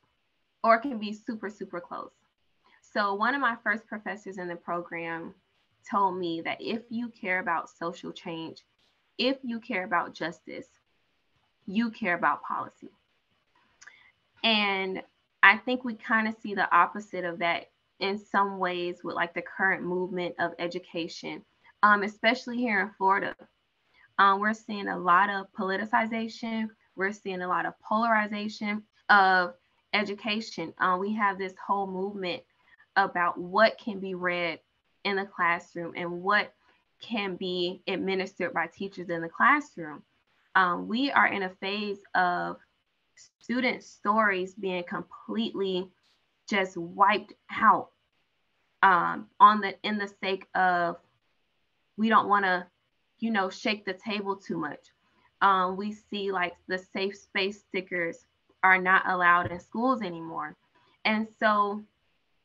or 0.64 0.80
can 0.80 0.98
be 0.98 1.14
super, 1.14 1.50
super 1.50 1.80
close. 1.80 2.12
So, 2.82 3.14
one 3.14 3.36
of 3.36 3.42
my 3.42 3.56
first 3.64 3.86
professors 3.88 4.38
in 4.38 4.48
the 4.48 4.56
program 4.56 5.34
told 5.90 6.18
me 6.18 6.42
that 6.42 6.58
if 6.60 6.82
you 6.90 7.10
care 7.10 7.40
about 7.40 7.70
social 7.70 8.12
change, 8.12 8.64
if 9.18 9.38
you 9.44 9.60
care 9.60 9.84
about 9.84 10.14
justice, 10.14 10.68
you 11.66 11.92
care 11.92 12.16
about 12.16 12.44
policy. 12.44 12.90
And 14.44 15.02
I 15.44 15.58
think 15.58 15.84
we 15.84 15.96
kind 15.96 16.28
of 16.28 16.36
see 16.42 16.56
the 16.56 16.74
opposite 16.76 17.26
of 17.26 17.40
that 17.40 17.70
in 18.00 18.18
some 18.18 18.60
ways 18.60 18.98
with 19.04 19.16
like 19.16 19.34
the 19.34 19.42
current 19.42 19.84
movement 19.84 20.36
of 20.40 20.54
education, 20.60 21.44
um, 21.84 22.04
especially 22.04 22.58
here 22.58 22.82
in 22.82 22.92
Florida. 22.98 23.36
Um, 24.20 24.40
we're 24.40 24.54
seeing 24.54 24.88
a 24.88 24.98
lot 24.98 25.30
of 25.30 25.48
politicization, 25.58 26.70
we're 26.96 27.12
seeing 27.12 27.42
a 27.42 27.48
lot 27.48 27.66
of 27.66 27.74
polarization 27.80 28.84
of 29.10 29.54
education. 29.94 30.74
Uh, 30.80 30.98
we 31.00 31.14
have 31.14 31.38
this 31.38 31.54
whole 31.66 31.88
movement 31.88 32.44
about 32.96 33.38
what 33.38 33.78
can 33.78 34.00
be 34.00 34.16
read 34.16 34.60
in 35.04 35.16
the 35.16 35.26
classroom 35.26 35.94
and 35.96 36.24
what 36.24 36.54
can 37.02 37.36
be 37.36 37.82
administered 37.88 38.54
by 38.54 38.68
teachers 38.68 39.10
in 39.10 39.22
the 39.22 39.30
classroom. 39.30 40.02
Um, 40.56 40.88
we 40.88 41.12
are 41.12 41.28
in 41.28 41.44
a 41.44 41.50
phase 41.50 42.00
of 42.16 42.58
student 43.40 43.84
stories 43.84 44.54
being 44.54 44.84
completely 44.84 45.88
just 46.50 46.78
wiped 46.78 47.34
out 47.52 47.90
um, 48.84 49.28
on 49.40 49.62
the 49.62 49.76
in 49.84 49.98
the 49.98 50.12
sake 50.22 50.46
of 50.56 50.98
we 51.98 52.10
don't 52.10 52.28
want 52.28 52.46
to 52.46 52.66
you 53.20 53.32
know 53.32 53.50
shake 53.50 53.86
the 53.86 53.94
table 53.94 54.36
too 54.36 54.58
much 54.58 54.92
um, 55.42 55.78
we 55.78 55.92
see 55.92 56.32
like 56.32 56.54
the 56.68 56.78
safe 56.78 57.18
space 57.18 57.64
stickers 57.68 58.26
are 58.64 58.82
not 58.82 59.08
allowed 59.08 59.52
in 59.52 59.60
schools 59.60 60.02
anymore. 60.02 60.56
And 61.06 61.28
so, 61.40 61.84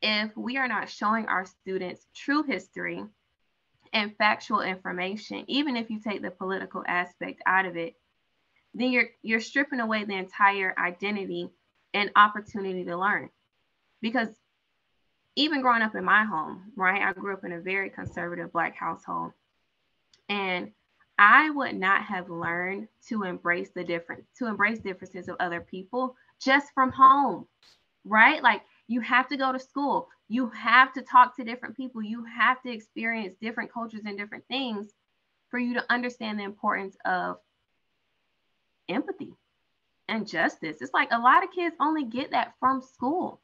if 0.01 0.35
we 0.35 0.57
are 0.57 0.67
not 0.67 0.89
showing 0.89 1.27
our 1.27 1.45
students 1.45 2.05
true 2.13 2.43
history 2.43 3.03
and 3.93 4.15
factual 4.17 4.61
information, 4.61 5.45
even 5.47 5.77
if 5.77 5.89
you 5.89 5.99
take 5.99 6.21
the 6.21 6.31
political 6.31 6.83
aspect 6.87 7.41
out 7.45 7.65
of 7.65 7.77
it, 7.77 7.95
then 8.73 8.91
you're 8.91 9.09
you're 9.21 9.39
stripping 9.39 9.79
away 9.79 10.03
the 10.03 10.15
entire 10.15 10.73
identity 10.77 11.49
and 11.93 12.11
opportunity 12.15 12.83
to 12.85 12.97
learn. 12.97 13.29
Because 14.01 14.29
even 15.35 15.61
growing 15.61 15.81
up 15.81 15.95
in 15.95 16.03
my 16.03 16.25
home, 16.25 16.71
right? 16.75 17.01
I 17.01 17.13
grew 17.13 17.33
up 17.33 17.43
in 17.43 17.53
a 17.53 17.61
very 17.61 17.89
conservative 17.89 18.51
black 18.51 18.75
household. 18.75 19.31
And 20.29 20.71
I 21.17 21.49
would 21.51 21.75
not 21.75 22.03
have 22.03 22.29
learned 22.29 22.87
to 23.09 23.23
embrace 23.23 23.69
the 23.71 23.83
different 23.83 24.25
to 24.39 24.47
embrace 24.47 24.79
differences 24.79 25.29
of 25.29 25.37
other 25.39 25.61
people 25.61 26.15
just 26.39 26.73
from 26.73 26.91
home. 26.91 27.47
right? 28.05 28.41
Like 28.43 28.63
you 28.87 29.01
have 29.01 29.27
to 29.29 29.37
go 29.37 29.51
to 29.51 29.59
school. 29.59 30.09
You 30.29 30.49
have 30.49 30.93
to 30.93 31.01
talk 31.01 31.35
to 31.37 31.43
different 31.43 31.77
people. 31.77 32.01
You 32.03 32.25
have 32.25 32.61
to 32.63 32.71
experience 32.71 33.35
different 33.41 33.71
cultures 33.73 34.03
and 34.05 34.17
different 34.17 34.45
things 34.47 34.91
for 35.49 35.59
you 35.59 35.75
to 35.75 35.85
understand 35.91 36.39
the 36.39 36.43
importance 36.43 36.97
of 37.05 37.37
empathy 38.89 39.33
and 40.07 40.27
justice. 40.27 40.77
It's 40.81 40.93
like 40.93 41.09
a 41.11 41.19
lot 41.19 41.43
of 41.43 41.51
kids 41.51 41.75
only 41.79 42.05
get 42.05 42.31
that 42.31 42.53
from 42.59 42.81
school. 42.81 43.41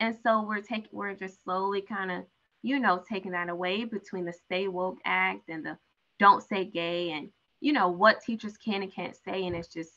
And 0.00 0.16
so 0.22 0.42
we're 0.42 0.60
taking 0.62 0.90
we're 0.92 1.14
just 1.14 1.42
slowly 1.44 1.82
kind 1.82 2.10
of, 2.10 2.24
you 2.62 2.78
know, 2.80 3.02
taking 3.08 3.32
that 3.32 3.48
away 3.48 3.84
between 3.84 4.24
the 4.24 4.32
Stay 4.32 4.68
Woke 4.68 4.98
Act 5.04 5.48
and 5.48 5.64
the 5.64 5.78
Don't 6.24 6.42
Say 6.42 6.64
Gay 6.64 7.10
and 7.10 7.28
you 7.60 7.74
know 7.74 7.88
what 7.88 8.22
teachers 8.22 8.56
can 8.56 8.82
and 8.82 8.90
can't 8.90 9.14
say. 9.26 9.44
And 9.44 9.54
it's 9.54 9.68
just 9.68 9.92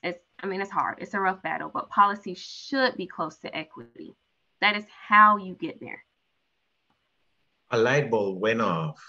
it's 0.00 0.22
I 0.40 0.46
mean 0.46 0.60
it's 0.60 0.70
hard. 0.70 0.98
It's 1.00 1.14
a 1.14 1.18
rough 1.18 1.42
battle, 1.42 1.72
but 1.74 1.90
policy 1.90 2.34
should 2.34 2.96
be 2.96 3.08
close 3.08 3.36
to 3.38 3.56
equity. 3.56 4.14
That 4.60 4.76
is 4.76 4.84
how 5.08 5.38
you 5.38 5.54
get 5.54 5.80
there. 5.80 6.04
A 7.72 7.78
light 7.78 8.12
bulb 8.12 8.40
went 8.40 8.60
off 8.60 9.02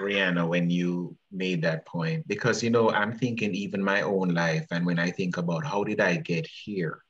Rihanna, 0.00 0.48
when 0.48 0.68
you 0.68 1.16
made 1.30 1.62
that 1.62 1.86
point, 1.86 2.26
because 2.26 2.60
you 2.60 2.70
know, 2.70 2.90
I'm 2.90 3.16
thinking 3.16 3.54
even 3.54 3.82
my 3.82 4.02
own 4.02 4.30
life, 4.34 4.66
and 4.72 4.84
when 4.84 4.98
I 4.98 5.12
think 5.12 5.36
about 5.36 5.64
how 5.64 5.84
did 5.84 6.00
I 6.00 6.16
get 6.16 6.44
here, 6.44 7.04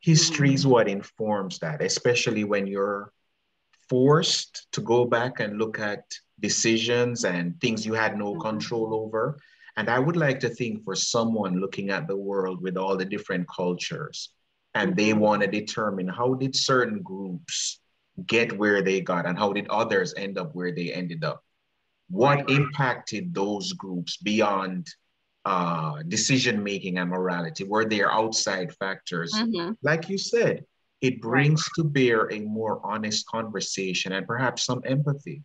history 0.00 0.52
is 0.52 0.62
mm-hmm. 0.62 0.70
what 0.70 0.88
informs 0.88 1.60
that, 1.60 1.80
especially 1.80 2.44
when 2.44 2.66
you're 2.66 3.10
forced 3.88 4.66
to 4.72 4.80
go 4.80 5.04
back 5.04 5.40
and 5.40 5.58
look 5.58 5.78
at 5.78 6.04
decisions 6.40 7.24
and 7.24 7.60
things 7.60 7.86
you 7.86 7.94
had 7.94 8.16
no 8.16 8.32
mm-hmm. 8.32 8.42
control 8.42 8.94
over. 8.94 9.38
And 9.76 9.88
I 9.90 9.98
would 9.98 10.16
like 10.16 10.40
to 10.40 10.48
think 10.48 10.84
for 10.84 10.94
someone 10.94 11.60
looking 11.60 11.90
at 11.90 12.08
the 12.08 12.16
world 12.16 12.62
with 12.62 12.76
all 12.76 12.96
the 12.96 13.04
different 13.04 13.46
cultures, 13.48 14.30
and 14.74 14.96
they 14.96 15.10
mm-hmm. 15.10 15.20
want 15.20 15.42
to 15.42 15.48
determine 15.48 16.08
how 16.08 16.34
did 16.34 16.56
certain 16.56 17.02
groups 17.02 17.80
get 18.26 18.56
where 18.56 18.80
they 18.80 19.00
got 19.02 19.26
and 19.26 19.38
how 19.38 19.52
did 19.52 19.68
others 19.68 20.14
end 20.16 20.38
up 20.38 20.54
where 20.54 20.72
they 20.72 20.90
ended 20.90 21.22
up 21.22 21.42
what 22.08 22.50
impacted 22.50 23.34
those 23.34 23.72
groups 23.72 24.16
beyond 24.18 24.86
uh, 25.44 26.02
decision 26.08 26.62
making 26.62 26.98
and 26.98 27.10
morality? 27.10 27.64
Were 27.64 27.84
there 27.84 28.12
outside 28.12 28.72
factors? 28.74 29.32
Mm-hmm. 29.32 29.72
Like 29.82 30.08
you 30.08 30.18
said, 30.18 30.64
it 31.00 31.20
brings 31.20 31.62
right. 31.62 31.84
to 31.84 31.88
bear 31.88 32.32
a 32.32 32.40
more 32.40 32.80
honest 32.84 33.26
conversation 33.26 34.12
and 34.12 34.26
perhaps 34.26 34.64
some 34.64 34.82
empathy. 34.84 35.42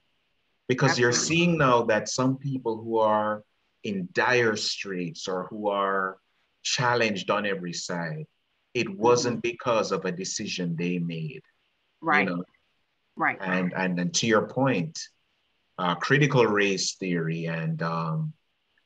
Because 0.67 0.91
Absolutely. 0.91 1.01
you're 1.01 1.11
seeing 1.11 1.57
now 1.57 1.83
that 1.83 2.07
some 2.07 2.37
people 2.37 2.81
who 2.81 2.99
are 2.99 3.43
in 3.83 4.07
dire 4.13 4.55
straits 4.55 5.27
or 5.27 5.47
who 5.47 5.69
are 5.69 6.17
challenged 6.63 7.29
on 7.29 7.45
every 7.45 7.73
side, 7.73 8.25
it 8.73 8.89
wasn't 8.89 9.37
mm-hmm. 9.37 9.51
because 9.51 9.91
of 9.91 10.05
a 10.05 10.11
decision 10.11 10.75
they 10.77 10.99
made. 10.99 11.41
Right. 11.99 12.27
You 12.27 12.35
know? 12.35 12.43
Right. 13.17 13.37
And, 13.41 13.73
and 13.75 13.99
and 13.99 14.13
to 14.15 14.27
your 14.27 14.47
point, 14.47 14.97
uh, 15.77 15.95
critical 15.95 16.45
race 16.45 16.95
theory 16.95 17.45
and 17.45 17.81
um, 17.81 18.33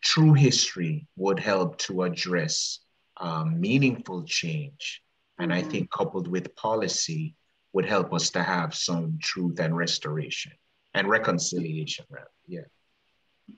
true 0.01 0.33
history 0.33 1.07
would 1.15 1.39
help 1.39 1.77
to 1.79 2.03
address 2.03 2.79
um, 3.17 3.59
meaningful 3.59 4.23
change. 4.23 5.01
And 5.39 5.51
mm-hmm. 5.51 5.67
I 5.67 5.69
think 5.69 5.91
coupled 5.91 6.27
with 6.27 6.55
policy 6.55 7.35
would 7.73 7.85
help 7.85 8.13
us 8.13 8.29
to 8.31 8.43
have 8.43 8.73
some 8.73 9.17
truth 9.21 9.59
and 9.59 9.75
restoration 9.75 10.53
and 10.93 11.09
reconciliation. 11.09 12.05
Rather. 12.09 12.27
Yeah. 12.47 12.61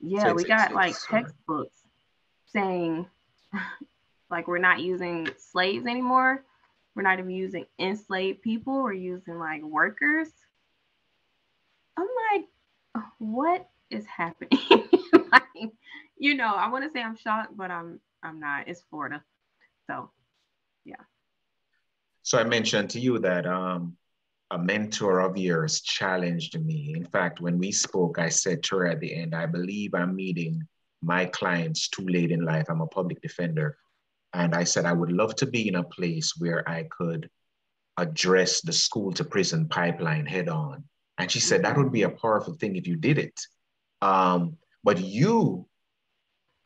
Yeah, 0.01 0.23
so 0.23 0.33
we 0.33 0.43
got 0.43 0.73
like 0.73 0.95
textbooks 0.99 1.79
saying 2.47 3.05
like 4.29 4.47
we're 4.47 4.57
not 4.57 4.81
using 4.81 5.29
slaves 5.37 5.85
anymore. 5.85 6.43
We're 6.95 7.03
not 7.03 7.19
even 7.19 7.31
using 7.31 7.65
enslaved 7.79 8.41
people. 8.41 8.81
We're 8.81 8.93
using 8.93 9.37
like 9.37 9.61
workers. 9.61 10.29
I'm 11.95 12.07
like, 12.33 12.45
what 13.19 13.69
is 13.89 14.05
happening? 14.05 14.59
like, 15.31 15.71
you 16.17 16.35
know, 16.35 16.53
I 16.53 16.69
want 16.69 16.85
to 16.85 16.91
say 16.91 17.01
I'm 17.01 17.15
shocked, 17.15 17.55
but 17.55 17.71
I'm 17.71 17.99
I'm 18.23 18.39
not. 18.39 18.67
It's 18.67 18.81
Florida. 18.89 19.23
So 19.85 20.09
yeah. 20.85 20.95
So 22.27 22.37
I 22.37 22.43
mentioned 22.43 22.89
to 22.89 22.99
you 22.99 23.19
that 23.19 23.45
um, 23.47 23.95
a 24.51 24.57
mentor 24.57 25.21
of 25.21 25.37
yours 25.37 25.79
challenged 25.79 26.59
me. 26.59 26.93
In 26.93 27.05
fact, 27.05 27.39
when 27.39 27.57
we 27.57 27.71
spoke, 27.71 28.19
I 28.19 28.27
said 28.27 28.63
to 28.63 28.79
her 28.79 28.87
at 28.87 28.99
the 28.99 29.15
end, 29.15 29.33
I 29.33 29.45
believe 29.45 29.93
I'm 29.93 30.13
meeting 30.13 30.67
my 31.01 31.27
clients 31.27 31.87
too 31.87 32.05
late 32.05 32.31
in 32.31 32.43
life. 32.43 32.65
I'm 32.67 32.81
a 32.81 32.87
public 32.87 33.21
defender. 33.21 33.77
And 34.33 34.53
I 34.53 34.65
said, 34.65 34.85
I 34.85 34.91
would 34.91 35.13
love 35.13 35.37
to 35.37 35.45
be 35.45 35.69
in 35.69 35.75
a 35.75 35.83
place 35.83 36.33
where 36.37 36.67
I 36.67 36.89
could 36.91 37.29
address 37.95 38.59
the 38.59 38.73
school 38.73 39.13
to 39.13 39.23
prison 39.23 39.69
pipeline 39.69 40.25
head 40.25 40.49
on 40.49 40.83
and 41.17 41.31
she 41.31 41.39
said, 41.39 41.63
that 41.63 41.77
would 41.77 41.93
be 41.93 42.03
a 42.03 42.09
powerful 42.09 42.53
thing 42.55 42.75
if 42.75 42.87
you 42.87 42.97
did 42.97 43.17
it. 43.17 43.39
Um, 44.01 44.57
but 44.83 44.99
you 44.99 45.67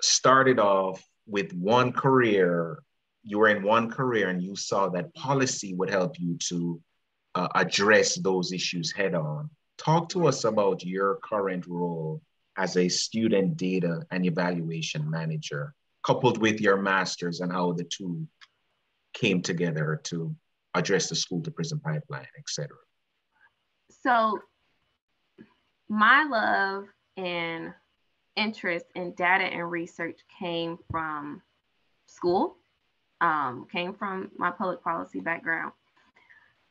started 0.01 0.59
off 0.59 1.01
with 1.27 1.53
one 1.53 1.93
career, 1.93 2.83
you 3.23 3.39
were 3.39 3.49
in 3.49 3.63
one 3.63 3.89
career 3.89 4.29
and 4.29 4.41
you 4.41 4.55
saw 4.55 4.89
that 4.89 5.13
policy 5.13 5.73
would 5.73 5.89
help 5.89 6.19
you 6.19 6.37
to 6.49 6.81
uh, 7.35 7.47
address 7.55 8.15
those 8.15 8.51
issues 8.51 8.91
head 8.91 9.15
on. 9.15 9.49
Talk 9.77 10.09
to 10.09 10.27
us 10.27 10.43
about 10.43 10.83
your 10.83 11.19
current 11.23 11.65
role 11.67 12.21
as 12.57 12.77
a 12.77 12.89
student 12.89 13.57
data 13.57 14.05
and 14.11 14.25
evaluation 14.25 15.09
manager, 15.09 15.73
coupled 16.03 16.37
with 16.37 16.59
your 16.59 16.77
master's 16.77 17.39
and 17.41 17.51
how 17.51 17.73
the 17.73 17.83
two 17.85 18.27
came 19.13 19.41
together 19.41 19.99
to 20.03 20.35
address 20.73 21.09
the 21.09 21.15
school 21.15 21.41
to 21.41 21.51
prison 21.51 21.79
pipeline, 21.79 22.27
et 22.37 22.47
cetera. 22.47 22.77
So 24.03 24.39
my 25.89 26.23
love 26.23 26.85
and 27.17 27.73
interest 28.35 28.85
in 28.95 29.13
data 29.13 29.43
and 29.43 29.69
research 29.69 30.19
came 30.39 30.77
from 30.89 31.41
school, 32.07 32.57
um, 33.21 33.67
came 33.71 33.93
from 33.93 34.31
my 34.37 34.51
public 34.51 34.83
policy 34.83 35.19
background. 35.19 35.71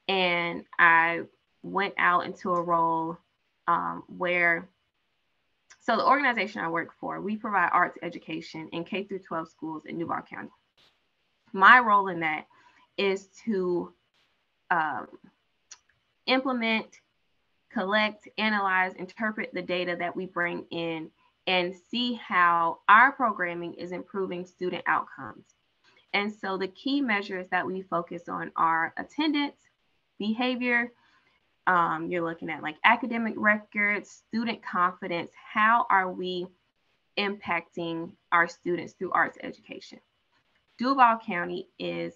And 0.08 0.64
I 0.78 1.22
went 1.62 1.94
out 1.96 2.26
into 2.26 2.50
a 2.52 2.60
role 2.60 3.16
um, 3.68 4.02
where, 4.08 4.68
so 5.80 5.96
the 5.96 6.04
organization 6.04 6.60
I 6.60 6.68
work 6.68 6.90
for, 7.00 7.20
we 7.20 7.36
provide 7.36 7.70
arts 7.72 7.98
education 8.02 8.68
in 8.72 8.84
K 8.84 9.04
through 9.04 9.20
12 9.20 9.48
schools 9.48 9.82
in 9.86 9.98
Duval 9.98 10.22
County. 10.28 10.50
My 11.52 11.78
role 11.78 12.08
in 12.08 12.20
that 12.20 12.46
is 12.98 13.28
to 13.44 13.92
um, 14.70 15.06
implement 16.26 16.86
collect, 17.70 18.28
analyze, 18.36 18.94
interpret 18.94 19.54
the 19.54 19.62
data 19.62 19.96
that 19.98 20.14
we 20.14 20.26
bring 20.26 20.64
in, 20.70 21.10
and 21.46 21.74
see 21.90 22.14
how 22.14 22.78
our 22.88 23.12
programming 23.12 23.74
is 23.74 23.92
improving 23.92 24.44
student 24.44 24.82
outcomes. 24.86 25.44
And 26.12 26.32
so 26.32 26.56
the 26.56 26.68
key 26.68 27.00
measures 27.00 27.46
that 27.50 27.66
we 27.66 27.82
focus 27.82 28.28
on 28.28 28.50
are 28.56 28.92
attendance, 28.96 29.56
behavior. 30.18 30.92
Um, 31.66 32.08
you're 32.10 32.24
looking 32.24 32.50
at 32.50 32.62
like 32.62 32.76
academic 32.84 33.34
records, 33.36 34.10
student 34.28 34.62
confidence. 34.62 35.30
How 35.34 35.86
are 35.88 36.10
we 36.10 36.46
impacting 37.16 38.12
our 38.32 38.48
students 38.48 38.94
through 38.94 39.12
arts 39.12 39.38
education? 39.42 40.00
Duval 40.78 41.18
County 41.24 41.68
is 41.78 42.14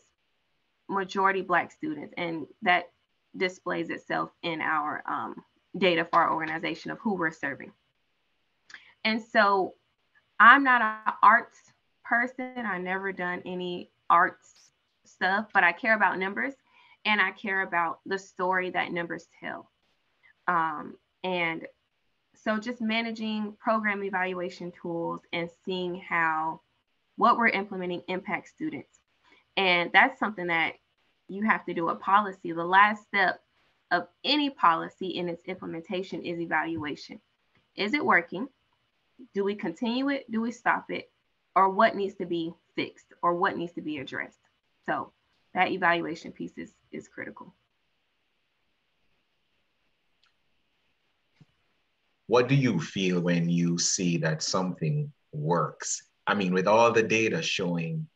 majority 0.89 1.43
Black 1.43 1.71
students, 1.71 2.15
and 2.17 2.47
that 2.63 2.91
displays 3.37 3.91
itself 3.91 4.31
in 4.43 4.61
our 4.61 5.03
um, 5.07 5.45
data 5.77 6.07
for 6.11 6.21
our 6.21 6.33
organization 6.33 6.91
of 6.91 6.99
who 6.99 7.15
we're 7.15 7.31
serving. 7.31 7.73
And 9.05 9.23
so 9.23 9.75
I'm 10.41 10.65
not 10.65 10.83
an 10.83 11.15
arts 11.23 11.59
person. 12.05 12.53
I 12.57 12.79
never 12.79 13.13
done 13.13 13.43
any 13.45 13.91
arts 14.11 14.71
stuff, 15.05 15.49
but 15.53 15.65
I 15.65 15.73
care 15.73 15.95
about 15.95 16.19
numbers 16.19 16.55
and 17.05 17.21
I 17.21 17.31
care 17.33 17.63
about 17.63 18.01
the 18.07 18.19
story 18.19 18.71
that 18.71 18.93
numbers 18.93 19.27
tell. 19.41 19.71
Um, 20.47 20.97
and 21.23 21.67
so 22.35 22.59
just 22.59 22.81
managing 22.81 23.57
program 23.59 24.03
evaluation 24.03 24.73
tools 24.81 25.21
and 25.33 25.49
seeing 25.65 25.97
how 25.97 26.61
what 27.17 27.37
we're 27.37 27.49
implementing 27.49 28.03
impacts 28.09 28.51
students. 28.51 28.99
And 29.57 29.91
that's 29.93 30.19
something 30.19 30.49
that 30.49 30.75
you 31.29 31.45
have 31.45 31.65
to 31.67 31.75
do 31.75 31.89
a 31.89 31.95
policy. 31.95 32.53
The 32.53 32.65
last 32.65 33.05
step 33.05 33.41
of 33.91 34.09
any 34.25 34.51
policy 34.51 35.09
in 35.09 35.29
its 35.29 35.45
implementation 35.47 36.23
is 36.23 36.41
evaluation. 36.41 37.21
Is 37.77 37.95
it 37.95 38.05
working? 38.05 38.49
Do 39.33 39.45
we 39.45 39.55
continue 39.55 40.09
it? 40.11 40.31
Do 40.31 40.41
we 40.41 40.51
stop 40.51 40.91
it? 40.91 41.11
Or 41.57 41.71
what 41.71 41.95
needs 41.95 42.15
to 42.17 42.27
be 42.27 42.53
fixed 42.75 43.07
or 43.23 43.35
what 43.35 43.57
needs 43.57 43.73
to 43.75 43.81
be 43.81 43.99
addressed? 43.99 44.41
So 44.87 45.13
that 45.55 45.71
evaluation 45.71 46.33
piece 46.33 46.57
is, 46.57 46.75
is 46.91 47.09
critical. 47.09 47.55
What 52.27 52.49
do 52.49 52.55
you 52.55 52.81
feel 52.81 53.21
when 53.21 53.49
you 53.49 53.79
see 53.79 54.17
that 54.19 54.43
something 54.43 55.13
works? 55.33 56.03
I 56.27 56.35
mean, 56.35 56.55
with 56.55 56.67
all 56.67 56.91
the 56.91 57.03
data 57.03 57.43
showing 57.43 58.09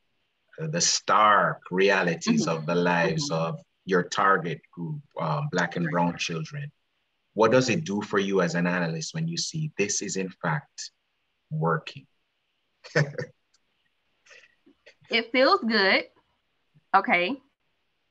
the 0.58 0.80
stark 0.80 1.60
realities 1.70 2.46
Mhm. 2.46 2.48
of 2.48 2.66
the 2.66 2.74
lives 2.74 3.30
Mhm. 3.30 3.36
of 3.36 3.60
your 3.84 4.02
target 4.02 4.60
group, 4.72 5.00
um, 5.20 5.48
Black 5.52 5.76
and 5.76 5.88
Brown 5.90 6.16
children. 6.18 6.72
What 7.34 7.52
does 7.52 7.68
it 7.68 7.84
do 7.84 8.02
for 8.02 8.18
you 8.18 8.40
as 8.40 8.56
an 8.56 8.66
analyst 8.66 9.14
when 9.14 9.28
you 9.28 9.36
see 9.36 9.70
this 9.78 10.02
is 10.02 10.16
in 10.16 10.30
fact 10.30 10.90
working? 11.50 12.06
it 15.10 15.32
feels 15.32 15.60
good. 15.60 16.04
Okay. 16.94 17.36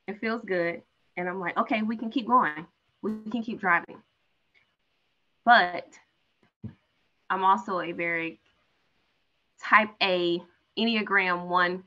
It 0.08 0.20
feels 0.20 0.44
good. 0.44 0.82
And 1.16 1.28
I'm 1.28 1.40
like, 1.40 1.58
okay, 1.58 1.82
we 1.82 1.98
can 1.98 2.10
keep 2.10 2.28
going. 2.28 2.66
We 3.02 3.12
can 3.32 3.44
keep 3.44 3.60
driving. 3.60 3.98
But 5.46 5.88
I'm 7.30 7.44
also 7.44 7.80
a 7.80 7.92
very 7.92 8.40
type 9.63 9.90
A 10.02 10.42
Enneagram 10.78 11.48
one 11.48 11.84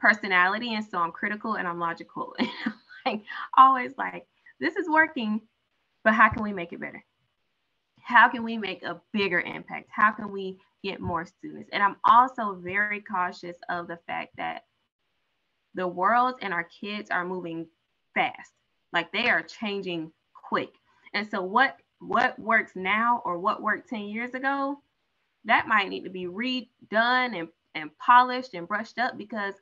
personality. 0.00 0.74
And 0.74 0.84
so 0.84 0.98
I'm 0.98 1.12
critical 1.12 1.54
and 1.54 1.66
I'm 1.66 1.78
logical. 1.78 2.34
And 2.44 2.48
I'm 2.66 2.72
like 3.14 3.22
always 3.56 3.92
like, 3.98 4.26
this 4.60 4.76
is 4.76 4.88
working, 4.88 5.40
but 6.04 6.14
how 6.14 6.28
can 6.28 6.44
we 6.44 6.52
make 6.52 6.72
it 6.72 6.80
better? 6.80 7.04
How 8.00 8.28
can 8.28 8.44
we 8.44 8.56
make 8.56 8.84
a 8.84 9.00
bigger 9.12 9.40
impact? 9.40 9.88
How 9.90 10.12
can 10.12 10.30
we 10.30 10.60
get 10.82 11.00
more 11.00 11.24
students? 11.24 11.70
And 11.72 11.82
I'm 11.82 11.96
also 12.04 12.54
very 12.54 13.00
cautious 13.00 13.56
of 13.68 13.88
the 13.88 13.98
fact 14.06 14.36
that 14.36 14.64
the 15.74 15.86
world 15.86 16.36
and 16.42 16.52
our 16.52 16.64
kids 16.64 17.10
are 17.10 17.24
moving 17.24 17.66
fast. 18.14 18.52
Like 18.92 19.12
they 19.12 19.28
are 19.28 19.42
changing 19.42 20.12
quick. 20.34 20.72
And 21.14 21.28
so 21.30 21.42
what 21.42 21.76
what 21.98 22.38
works 22.38 22.72
now 22.74 23.22
or 23.24 23.38
what 23.38 23.62
worked 23.62 23.88
10 23.88 24.00
years 24.02 24.34
ago, 24.34 24.82
that 25.44 25.68
might 25.68 25.88
need 25.88 26.02
to 26.02 26.10
be 26.10 26.26
redone 26.26 27.38
and, 27.38 27.48
and 27.76 27.96
polished 27.98 28.54
and 28.54 28.66
brushed 28.66 28.98
up 28.98 29.16
because 29.16 29.54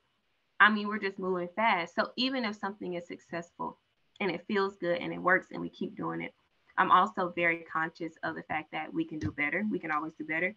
I 0.59 0.71
mean 0.71 0.89
we're 0.89 0.99
just 0.99 1.19
moving 1.19 1.49
fast. 1.55 1.95
So 1.95 2.11
even 2.17 2.45
if 2.45 2.57
something 2.57 2.95
is 2.95 3.07
successful 3.07 3.79
and 4.21 4.31
it 4.31 4.47
feels 4.49 4.77
good 4.77 4.99
and 5.01 5.13
it 5.13 5.19
works 5.19 5.49
and 5.53 5.61
we 5.61 5.69
keep 5.69 5.97
doing 5.97 6.23
it, 6.23 6.33
I'm 6.79 6.91
also 6.91 7.33
very 7.37 7.65
conscious 7.71 8.15
of 8.23 8.35
the 8.35 8.43
fact 8.45 8.73
that 8.73 8.93
we 8.93 9.05
can 9.05 9.19
do 9.19 9.31
better. 9.31 9.65
We 9.71 9.79
can 9.79 9.91
always 9.91 10.15
do 10.15 10.25
better. 10.25 10.55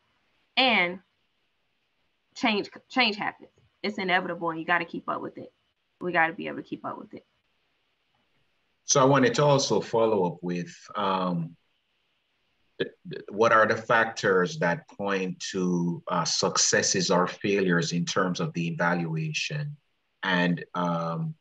And 0.58 1.00
change 2.36 2.70
change 2.90 3.16
happens. 3.16 3.50
It's 3.82 3.98
inevitable 3.98 4.50
and 4.50 4.60
you 4.60 4.66
got 4.66 4.80
to 4.80 4.86
keep 4.86 5.10
up 5.10 5.22
with 5.22 5.38
it. 5.38 5.52
We 6.00 6.12
got 6.12 6.28
to 6.28 6.34
be 6.34 6.48
able 6.48 6.58
to 6.58 6.64
keep 6.64 6.86
up 6.86 6.98
with 6.98 7.14
it. 7.14 7.26
So 8.86 9.02
I 9.02 9.06
wanted 9.06 9.34
to 9.36 9.44
also 9.44 9.80
follow 9.80 10.26
up 10.26 10.38
with 10.42 10.74
um, 10.96 11.56
what 13.30 13.54
are 13.54 13.68
the 13.68 13.78
factors 13.78 14.58
that 14.60 14.88
point 14.90 15.40
to 15.52 16.04
uh, 16.08 16.26
successes 16.26 17.10
or 17.10 17.28
failures 17.28 17.94
in 17.94 18.06
terms 18.06 18.40
of 18.40 18.52
the 18.54 18.68
evaluation? 18.68 19.78
And 20.24 20.64
um, 20.74 21.36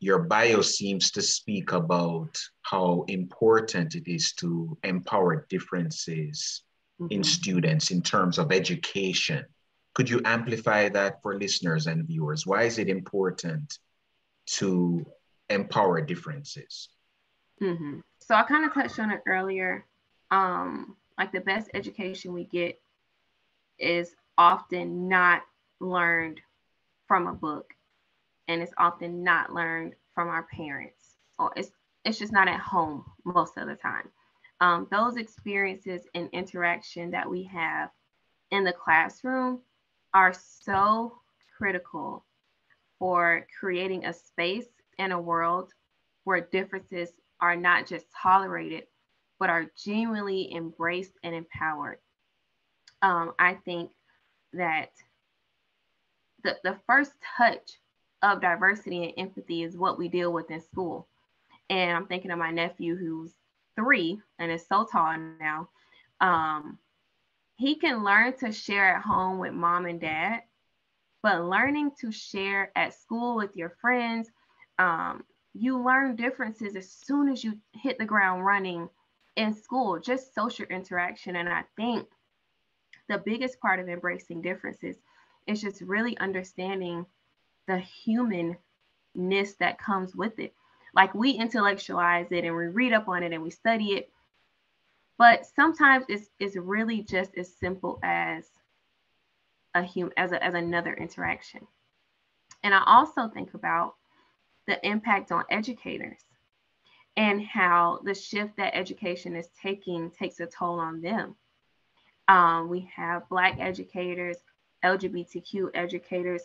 your 0.00 0.20
bio 0.20 0.60
seems 0.62 1.10
to 1.12 1.22
speak 1.22 1.72
about 1.72 2.38
how 2.62 3.04
important 3.08 3.94
it 3.94 4.10
is 4.10 4.32
to 4.34 4.76
empower 4.82 5.46
differences 5.48 6.62
in 7.08 7.22
Mhm. 7.22 7.24
students 7.24 7.90
in 7.90 8.02
terms 8.02 8.38
of 8.38 8.52
education. 8.52 9.46
Could 9.94 10.08
you 10.10 10.20
amplify 10.24 10.88
that 10.90 11.22
for 11.22 11.38
listeners 11.38 11.86
and 11.86 12.06
viewers? 12.06 12.46
Why 12.46 12.64
is 12.64 12.78
it 12.78 12.88
important 12.88 13.78
to 14.58 15.06
empower 15.48 16.00
differences? 16.00 16.88
hmm 17.58 18.00
So 18.20 18.34
I 18.34 18.42
kind 18.44 18.64
of 18.64 18.72
touched 18.74 18.98
on 18.98 19.10
it 19.10 19.22
earlier. 19.26 19.86
Um, 20.30 20.96
like 21.18 21.32
the 21.32 21.40
best 21.40 21.70
education 21.74 22.32
we 22.32 22.44
get 22.44 22.80
is 23.78 24.14
often 24.38 25.08
not 25.08 25.42
learned 25.80 26.40
from 27.06 27.26
a 27.26 27.34
book, 27.34 27.74
and 28.48 28.62
it's 28.62 28.72
often 28.78 29.22
not 29.24 29.52
learned 29.52 29.94
from 30.14 30.28
our 30.28 30.44
parents, 30.44 31.16
or 31.38 31.52
it's 31.56 31.72
it's 32.04 32.18
just 32.18 32.32
not 32.32 32.48
at 32.48 32.60
home 32.60 33.04
most 33.24 33.56
of 33.56 33.66
the 33.68 33.74
time. 33.76 34.08
Um, 34.60 34.86
those 34.90 35.16
experiences 35.16 36.02
and 36.14 36.28
interaction 36.32 37.10
that 37.12 37.28
we 37.28 37.44
have 37.44 37.90
in 38.50 38.64
the 38.64 38.72
classroom 38.72 39.60
are 40.12 40.34
so 40.34 41.18
critical 41.56 42.24
for 42.98 43.46
creating 43.58 44.04
a 44.04 44.12
space 44.12 44.66
and 44.98 45.12
a 45.12 45.18
world 45.18 45.72
where 46.24 46.40
differences 46.40 47.10
are 47.40 47.56
not 47.56 47.86
just 47.86 48.04
tolerated, 48.22 48.84
but 49.38 49.48
are 49.48 49.70
genuinely 49.82 50.54
embraced 50.54 51.12
and 51.22 51.34
empowered. 51.34 51.98
Um, 53.00 53.32
I 53.38 53.54
think 53.54 53.90
that 54.52 54.90
the, 56.44 56.56
the 56.62 56.76
first 56.86 57.12
touch 57.36 57.78
of 58.22 58.42
diversity 58.42 59.04
and 59.04 59.14
empathy 59.16 59.62
is 59.62 59.76
what 59.76 59.98
we 59.98 60.08
deal 60.08 60.32
with 60.32 60.50
in 60.50 60.60
school. 60.60 61.08
And 61.70 61.96
I'm 61.96 62.06
thinking 62.06 62.30
of 62.30 62.38
my 62.38 62.50
nephew 62.50 62.96
who's 62.96 63.32
three 63.80 64.20
and 64.38 64.50
is 64.52 64.66
so 64.66 64.86
tall 64.90 65.16
now. 65.40 65.68
Um, 66.20 66.78
he 67.56 67.76
can 67.76 68.04
learn 68.04 68.36
to 68.38 68.52
share 68.52 68.96
at 68.96 69.02
home 69.02 69.38
with 69.38 69.52
mom 69.52 69.86
and 69.86 70.00
dad, 70.00 70.42
but 71.22 71.44
learning 71.44 71.92
to 72.00 72.12
share 72.12 72.70
at 72.76 72.94
school 72.94 73.36
with 73.36 73.56
your 73.56 73.70
friends, 73.80 74.30
um, 74.78 75.24
you 75.54 75.82
learn 75.82 76.16
differences 76.16 76.76
as 76.76 76.90
soon 76.90 77.28
as 77.28 77.42
you 77.42 77.58
hit 77.72 77.98
the 77.98 78.04
ground 78.04 78.44
running 78.44 78.88
in 79.36 79.54
school, 79.54 79.98
just 79.98 80.34
social 80.34 80.66
interaction. 80.66 81.36
And 81.36 81.48
I 81.48 81.64
think 81.76 82.06
the 83.08 83.18
biggest 83.18 83.60
part 83.60 83.80
of 83.80 83.88
embracing 83.88 84.42
differences 84.42 84.96
is 85.46 85.60
just 85.60 85.80
really 85.80 86.16
understanding 86.18 87.06
the 87.66 87.78
humanness 87.78 89.54
that 89.58 89.78
comes 89.78 90.14
with 90.14 90.38
it. 90.38 90.54
Like 90.94 91.14
we 91.14 91.32
intellectualize 91.32 92.26
it 92.30 92.44
and 92.44 92.56
we 92.56 92.66
read 92.66 92.92
up 92.92 93.08
on 93.08 93.22
it 93.22 93.32
and 93.32 93.42
we 93.42 93.50
study 93.50 93.92
it. 93.92 94.10
But 95.18 95.46
sometimes 95.46 96.06
it's, 96.08 96.30
it's 96.38 96.56
really 96.56 97.02
just 97.02 97.36
as 97.36 97.54
simple 97.54 97.98
as 98.02 98.44
a 99.74 99.82
human 99.82 100.12
as, 100.16 100.32
a, 100.32 100.42
as 100.42 100.54
another 100.54 100.94
interaction. 100.94 101.66
And 102.62 102.74
I 102.74 102.82
also 102.86 103.28
think 103.28 103.54
about 103.54 103.94
the 104.66 104.84
impact 104.86 105.32
on 105.32 105.44
educators 105.50 106.18
and 107.16 107.42
how 107.42 108.00
the 108.04 108.14
shift 108.14 108.56
that 108.56 108.74
education 108.74 109.36
is 109.36 109.48
taking 109.60 110.10
takes 110.10 110.40
a 110.40 110.46
toll 110.46 110.78
on 110.78 111.00
them. 111.00 111.36
Um, 112.28 112.68
we 112.68 112.88
have 112.94 113.28
Black 113.28 113.56
educators, 113.58 114.36
LGBTQ 114.84 115.70
educators, 115.74 116.42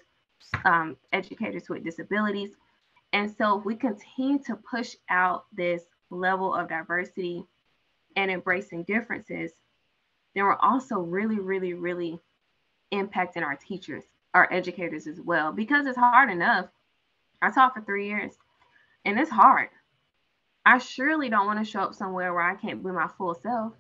um, 0.65 0.97
educators 1.13 1.69
with 1.69 1.83
disabilities. 1.83 2.51
And 3.15 3.33
so, 3.37 3.57
if 3.57 3.63
we 3.63 3.77
continue 3.77 4.39
to 4.39 4.57
push 4.57 4.93
out 5.09 5.45
this 5.53 5.83
level 6.09 6.53
of 6.53 6.67
diversity 6.67 7.45
and 8.17 8.29
embracing 8.29 8.83
differences, 8.83 9.53
then 10.33 10.43
we're 10.43 10.57
also 10.57 10.99
really, 10.99 11.39
really, 11.39 11.73
really 11.75 12.19
impacting 12.91 13.41
our 13.41 13.55
teachers, 13.55 14.03
our 14.33 14.51
educators 14.51 15.07
as 15.07 15.21
well, 15.21 15.53
because 15.53 15.87
it's 15.87 15.97
hard 15.97 16.29
enough. 16.29 16.65
I 17.41 17.51
taught 17.51 17.73
for 17.73 17.79
three 17.79 18.09
years 18.09 18.33
and 19.05 19.17
it's 19.17 19.31
hard. 19.31 19.69
I 20.65 20.79
surely 20.79 21.29
don't 21.29 21.47
want 21.47 21.59
to 21.59 21.71
show 21.71 21.83
up 21.83 21.95
somewhere 21.95 22.33
where 22.33 22.43
I 22.43 22.55
can't 22.55 22.83
be 22.83 22.91
my 22.91 23.07
full 23.17 23.33
self 23.33 23.75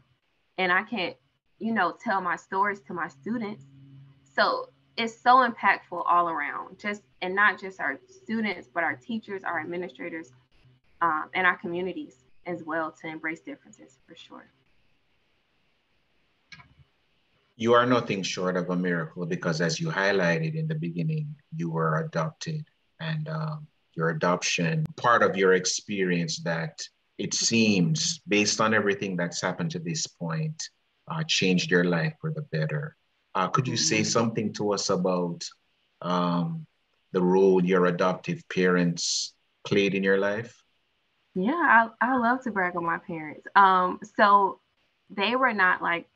and 0.57 0.71
I 0.71 0.83
can't, 0.83 1.17
you 1.59 1.73
know, 1.73 1.93
tell 2.01 2.21
my 2.21 2.37
stories 2.37 2.79
to 2.87 2.93
my 2.93 3.09
students. 3.09 3.65
So 4.33 4.69
it's 4.97 5.19
so 5.19 5.47
impactful 5.47 6.03
all 6.05 6.29
around, 6.29 6.79
just 6.79 7.01
and 7.21 7.35
not 7.35 7.59
just 7.59 7.79
our 7.79 7.99
students, 8.07 8.69
but 8.73 8.83
our 8.83 8.95
teachers, 8.95 9.43
our 9.43 9.59
administrators, 9.59 10.31
um, 11.01 11.29
and 11.33 11.45
our 11.45 11.57
communities 11.57 12.23
as 12.45 12.63
well 12.63 12.91
to 12.91 13.07
embrace 13.07 13.41
differences 13.41 13.97
for 14.07 14.15
sure. 14.15 14.47
You 17.57 17.73
are 17.73 17.85
nothing 17.85 18.21
short 18.21 18.57
of 18.57 18.69
a 18.69 18.75
miracle 18.75 19.25
because, 19.25 19.61
as 19.61 19.79
you 19.79 19.89
highlighted 19.89 20.55
in 20.55 20.67
the 20.67 20.75
beginning, 20.75 21.35
you 21.55 21.69
were 21.69 21.99
adopted, 21.99 22.65
and 22.99 23.27
um, 23.29 23.67
your 23.95 24.09
adoption, 24.09 24.85
part 24.97 25.23
of 25.23 25.37
your 25.37 25.53
experience 25.53 26.39
that 26.39 26.81
it 27.17 27.33
seems, 27.33 28.19
based 28.27 28.59
on 28.59 28.73
everything 28.73 29.15
that's 29.15 29.41
happened 29.41 29.71
to 29.71 29.79
this 29.79 30.05
point, 30.05 30.69
uh, 31.09 31.23
changed 31.27 31.71
your 31.71 31.85
life 31.85 32.13
for 32.19 32.31
the 32.31 32.41
better. 32.41 32.97
Uh, 33.35 33.49
could 33.49 33.67
you 33.67 33.75
say 33.75 34.01
something 34.01 34.53
to 34.53 34.73
us 34.73 34.89
about 34.89 35.43
um, 36.01 36.65
the 37.11 37.21
role 37.21 37.63
your 37.63 37.85
adoptive 37.87 38.41
parents 38.49 39.33
played 39.65 39.93
in 39.93 40.03
your 40.03 40.17
life? 40.17 40.63
Yeah, 41.35 41.89
I, 42.01 42.13
I 42.13 42.17
love 42.17 42.43
to 42.43 42.51
brag 42.51 42.77
on 42.77 42.85
my 42.85 42.97
parents. 42.97 43.45
Um, 43.55 43.99
so 44.17 44.61
they 45.09 45.35
were 45.35 45.53
not 45.53 45.81
like 45.81 46.07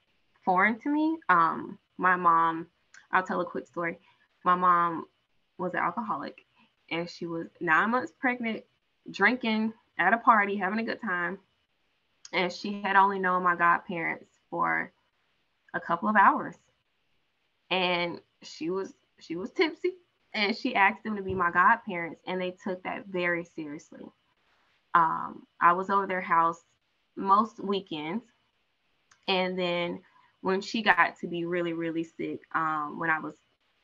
foreign 0.45 0.79
to 0.79 0.89
me. 0.89 1.17
Um, 1.27 1.77
my 1.97 2.15
mom, 2.15 2.67
I'll 3.11 3.23
tell 3.23 3.41
a 3.41 3.45
quick 3.45 3.67
story. 3.67 3.97
My 4.45 4.55
mom 4.55 5.05
was 5.57 5.73
an 5.73 5.81
alcoholic 5.81 6.45
and 6.89 7.09
she 7.09 7.25
was 7.25 7.47
nine 7.59 7.91
months 7.91 8.13
pregnant, 8.17 8.63
drinking 9.11 9.73
at 9.97 10.13
a 10.13 10.17
party, 10.17 10.55
having 10.55 10.79
a 10.79 10.83
good 10.83 11.01
time. 11.01 11.37
And 12.31 12.51
she 12.51 12.81
had 12.81 12.95
only 12.95 13.19
known 13.19 13.43
my 13.43 13.57
godparents 13.57 14.29
for 14.49 14.93
a 15.73 15.79
couple 15.81 16.07
of 16.07 16.15
hours. 16.15 16.55
And 17.69 18.21
she 18.41 18.69
was 18.69 18.93
she 19.19 19.35
was 19.35 19.51
tipsy 19.51 19.93
and 20.33 20.55
she 20.55 20.75
asked 20.75 21.03
them 21.03 21.15
to 21.15 21.23
be 21.23 21.33
my 21.33 21.51
godparents, 21.51 22.21
and 22.27 22.39
they 22.39 22.51
took 22.63 22.83
that 22.83 23.07
very 23.07 23.43
seriously. 23.43 24.05
Um, 24.93 25.45
I 25.59 25.73
was 25.73 25.89
over 25.89 26.07
their 26.07 26.21
house 26.21 26.63
most 27.15 27.59
weekends, 27.59 28.23
and 29.27 29.57
then 29.57 30.01
when 30.41 30.61
she 30.61 30.81
got 30.81 31.17
to 31.19 31.27
be 31.27 31.45
really, 31.45 31.73
really 31.73 32.03
sick, 32.03 32.41
um, 32.53 32.97
when 32.99 33.09
I 33.09 33.19
was 33.19 33.35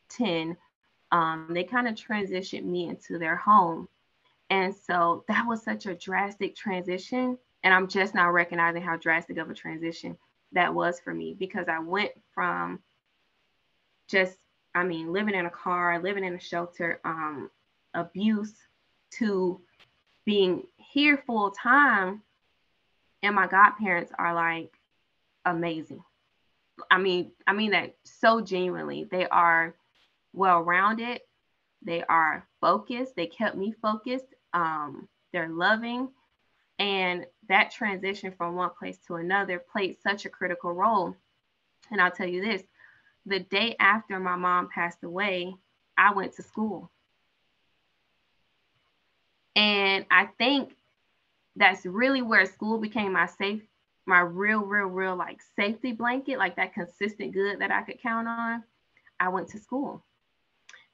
10, 0.09 0.55
um, 1.11 1.47
they 1.51 1.63
kind 1.63 1.87
of 1.87 1.95
transitioned 1.95 2.63
me 2.63 2.87
into 2.87 3.17
their 3.17 3.35
home. 3.35 3.87
And 4.49 4.73
so 4.75 5.23
that 5.27 5.45
was 5.47 5.63
such 5.63 5.85
a 5.85 5.95
drastic 5.95 6.55
transition. 6.55 7.37
And 7.63 7.73
I'm 7.73 7.87
just 7.87 8.15
now 8.15 8.31
recognizing 8.31 8.81
how 8.81 8.97
drastic 8.97 9.37
of 9.37 9.49
a 9.49 9.53
transition 9.53 10.17
that 10.51 10.73
was 10.73 10.99
for 10.99 11.13
me 11.13 11.35
because 11.37 11.67
I 11.67 11.79
went 11.79 12.11
from 12.33 12.79
just, 14.07 14.37
I 14.73 14.83
mean, 14.83 15.11
living 15.11 15.35
in 15.35 15.45
a 15.45 15.51
car, 15.51 16.01
living 16.01 16.23
in 16.23 16.35
a 16.35 16.39
shelter, 16.39 16.99
um, 17.05 17.49
abuse 17.93 18.53
to 19.17 19.61
being 20.25 20.63
here 20.77 21.23
full 21.25 21.51
time. 21.51 22.21
And 23.23 23.35
my 23.35 23.47
godparents 23.47 24.11
are 24.17 24.35
like 24.35 24.77
amazing. 25.45 26.03
I 26.91 26.97
mean, 26.97 27.31
I 27.47 27.53
mean 27.53 27.71
that 27.71 27.95
so 28.03 28.41
genuinely. 28.41 29.07
They 29.09 29.27
are 29.27 29.75
well 30.33 30.61
rounded. 30.61 31.21
They 31.81 32.03
are 32.03 32.47
focused. 32.61 33.15
They 33.15 33.27
kept 33.27 33.55
me 33.55 33.73
focused. 33.81 34.25
Um, 34.53 35.07
they're 35.31 35.49
loving. 35.49 36.09
And 36.77 37.25
that 37.47 37.71
transition 37.71 38.33
from 38.37 38.55
one 38.55 38.71
place 38.77 38.97
to 39.07 39.15
another 39.15 39.59
played 39.59 39.97
such 40.01 40.25
a 40.25 40.29
critical 40.29 40.73
role. 40.73 41.15
And 41.91 42.01
I'll 42.01 42.11
tell 42.11 42.27
you 42.27 42.43
this 42.43 42.63
the 43.25 43.39
day 43.39 43.75
after 43.79 44.19
my 44.19 44.35
mom 44.35 44.69
passed 44.73 45.03
away, 45.03 45.55
I 45.97 46.13
went 46.13 46.33
to 46.33 46.43
school. 46.43 46.91
And 49.55 50.05
I 50.11 50.27
think 50.37 50.75
that's 51.55 51.85
really 51.85 52.21
where 52.21 52.45
school 52.45 52.77
became 52.77 53.13
my 53.13 53.25
safe, 53.25 53.61
my 54.05 54.19
real, 54.19 54.61
real, 54.61 54.87
real 54.87 55.15
like 55.15 55.39
safety 55.55 55.93
blanket, 55.93 56.37
like 56.37 56.57
that 56.57 56.73
consistent 56.73 57.33
good 57.33 57.59
that 57.59 57.71
I 57.71 57.81
could 57.83 58.01
count 58.01 58.27
on. 58.27 58.63
I 59.19 59.29
went 59.29 59.47
to 59.49 59.59
school. 59.59 60.03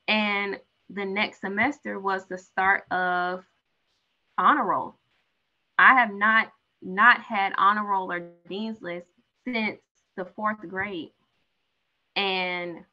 And 0.08 0.60
the 0.89 1.06
next 1.06 1.41
semester 1.41 2.00
was 2.00 2.26
the 2.26 2.38
start 2.38 2.84
of 2.91 3.44
honor 4.38 4.65
roll. 4.65 4.96
I 5.78 5.96
have 5.96 6.13
not 6.13 6.52
not 6.84 7.22
had 7.22 7.54
honor 7.58 7.86
roll 7.86 8.12
or 8.12 8.32
dean's 8.48 8.82
list 8.82 9.08
since 9.46 9.80
the 10.17 10.26
fourth 10.26 10.60
grade. 10.67 11.12
And 12.15 12.84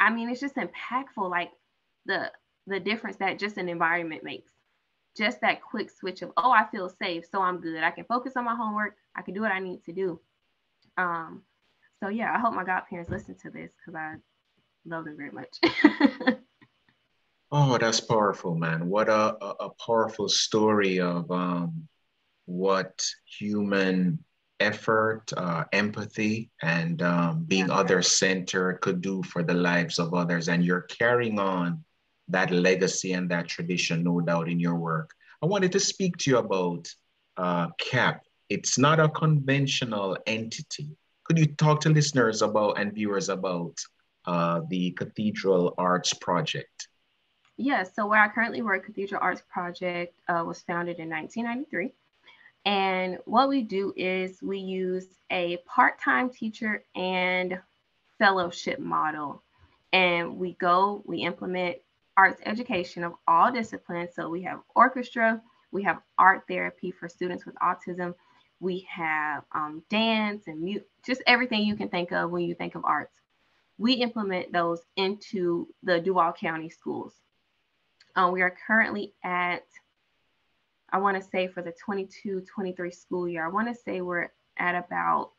I 0.00 0.10
mean, 0.10 0.28
it's 0.28 0.40
just 0.40 0.56
impactful, 0.56 1.30
like 1.30 1.50
the 2.06 2.30
the 2.66 2.80
difference 2.80 3.16
that 3.18 3.38
just 3.38 3.56
an 3.56 3.68
environment 3.68 4.24
makes. 4.24 4.52
Just 5.16 5.40
that 5.42 5.62
quick 5.62 5.90
switch 5.90 6.22
of, 6.22 6.32
oh, 6.36 6.50
I 6.50 6.66
feel 6.72 6.88
safe, 6.88 7.24
so 7.30 7.40
I'm 7.40 7.60
good. 7.60 7.84
I 7.84 7.92
can 7.92 8.04
focus 8.04 8.32
on 8.36 8.44
my 8.44 8.56
homework. 8.56 8.96
I 9.14 9.22
can 9.22 9.34
do 9.34 9.42
what 9.42 9.52
I 9.52 9.60
need 9.60 9.84
to 9.84 9.92
do. 9.92 10.18
Um, 10.96 11.42
so 12.00 12.08
yeah, 12.08 12.34
I 12.34 12.40
hope 12.40 12.54
my 12.54 12.64
godparents 12.64 13.10
listen 13.10 13.36
to 13.36 13.50
this 13.50 13.70
because 13.78 13.94
I 13.94 14.16
love 14.84 15.04
them 15.04 15.16
very 15.16 15.30
much. 15.30 15.58
oh, 17.52 17.78
that's 17.78 18.00
powerful, 18.00 18.54
man. 18.54 18.88
What 18.88 19.08
a, 19.08 19.36
a, 19.60 19.70
powerful 19.86 20.28
story 20.28 21.00
of 21.00 21.30
um, 21.30 21.88
what 22.46 23.06
human 23.24 24.22
effort, 24.60 25.32
uh, 25.36 25.64
empathy, 25.72 26.50
and 26.62 27.02
um, 27.02 27.44
being 27.44 27.68
yeah. 27.68 27.74
other 27.74 28.02
centered 28.02 28.80
could 28.80 29.00
do 29.00 29.22
for 29.22 29.42
the 29.42 29.54
lives 29.54 29.98
of 29.98 30.14
others. 30.14 30.48
And 30.48 30.64
you're 30.64 30.82
carrying 30.82 31.38
on 31.38 31.84
that 32.28 32.50
legacy 32.50 33.12
and 33.12 33.30
that 33.30 33.48
tradition, 33.48 34.02
no 34.04 34.20
doubt, 34.20 34.48
in 34.48 34.58
your 34.58 34.76
work. 34.76 35.10
I 35.42 35.46
wanted 35.46 35.72
to 35.72 35.80
speak 35.80 36.16
to 36.18 36.30
you 36.30 36.38
about 36.38 36.88
uh, 37.36 37.68
CAP. 37.78 38.22
It's 38.48 38.78
not 38.78 39.00
a 39.00 39.08
conventional 39.08 40.16
entity. 40.26 40.96
Could 41.24 41.38
you 41.38 41.46
talk 41.46 41.80
to 41.80 41.90
listeners 41.90 42.42
about 42.42 42.78
and 42.78 42.92
viewers 42.92 43.28
about 43.28 43.78
uh, 44.26 44.60
the 44.68 44.92
Cathedral 44.92 45.74
Arts 45.78 46.14
Project? 46.14 46.88
Yes, 47.56 47.94
so 47.94 48.06
where 48.06 48.20
I 48.20 48.28
currently 48.28 48.62
work, 48.62 48.84
Cathedral 48.86 49.20
Arts 49.22 49.42
Project 49.48 50.18
uh, 50.28 50.42
was 50.46 50.62
founded 50.62 50.98
in 50.98 51.08
1993. 51.08 51.92
And 52.64 53.18
what 53.26 53.48
we 53.48 53.62
do 53.62 53.92
is 53.96 54.42
we 54.42 54.58
use 54.58 55.06
a 55.30 55.58
part 55.66 56.00
time 56.00 56.30
teacher 56.30 56.84
and 56.94 57.60
fellowship 58.18 58.78
model. 58.78 59.42
And 59.92 60.38
we 60.38 60.54
go, 60.54 61.02
we 61.06 61.18
implement 61.18 61.78
arts 62.16 62.40
education 62.46 63.04
of 63.04 63.14
all 63.28 63.52
disciplines. 63.52 64.10
So 64.14 64.28
we 64.28 64.42
have 64.42 64.60
orchestra, 64.74 65.42
we 65.72 65.82
have 65.82 66.00
art 66.18 66.44
therapy 66.48 66.90
for 66.90 67.08
students 67.08 67.44
with 67.44 67.54
autism, 67.56 68.14
we 68.60 68.86
have 68.88 69.44
um, 69.52 69.82
dance 69.90 70.44
and 70.46 70.62
mute, 70.62 70.86
just 71.04 71.22
everything 71.26 71.62
you 71.62 71.76
can 71.76 71.88
think 71.88 72.12
of 72.12 72.30
when 72.30 72.44
you 72.44 72.54
think 72.54 72.74
of 72.74 72.84
arts. 72.84 73.12
We 73.76 73.94
implement 73.94 74.52
those 74.52 74.80
into 74.96 75.68
the 75.82 76.00
Duval 76.00 76.32
County 76.32 76.70
schools. 76.70 77.12
Um, 78.16 78.32
we 78.32 78.42
are 78.42 78.56
currently 78.66 79.12
at 79.24 79.64
I 80.94 80.98
want 80.98 81.20
to 81.20 81.28
say 81.28 81.48
for 81.48 81.60
the 81.60 81.72
22 81.72 82.42
23 82.42 82.90
school 82.92 83.28
year, 83.28 83.44
I 83.44 83.48
want 83.48 83.66
to 83.66 83.74
say 83.74 84.00
we're 84.00 84.28
at 84.56 84.76
about 84.76 85.32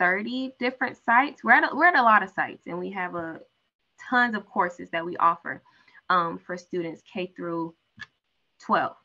30 0.00 0.54
different 0.58 0.96
sites. 0.96 1.44
We're 1.44 1.52
at 1.52 1.72
a, 1.72 1.76
we're 1.76 1.86
at 1.86 1.96
a 1.96 2.02
lot 2.02 2.24
of 2.24 2.30
sites 2.30 2.66
and 2.66 2.76
we 2.76 2.90
have 2.90 3.14
a 3.14 3.38
tons 4.10 4.34
of 4.34 4.48
courses 4.48 4.90
that 4.90 5.06
we 5.06 5.16
offer 5.18 5.62
um, 6.10 6.38
for 6.38 6.56
students 6.56 7.02
K 7.02 7.32
through 7.36 7.72
12. 8.62 8.96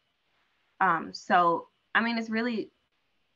Um, 0.79 1.13
so, 1.13 1.67
I 1.93 2.01
mean, 2.01 2.17
it's 2.17 2.31
really 2.31 2.71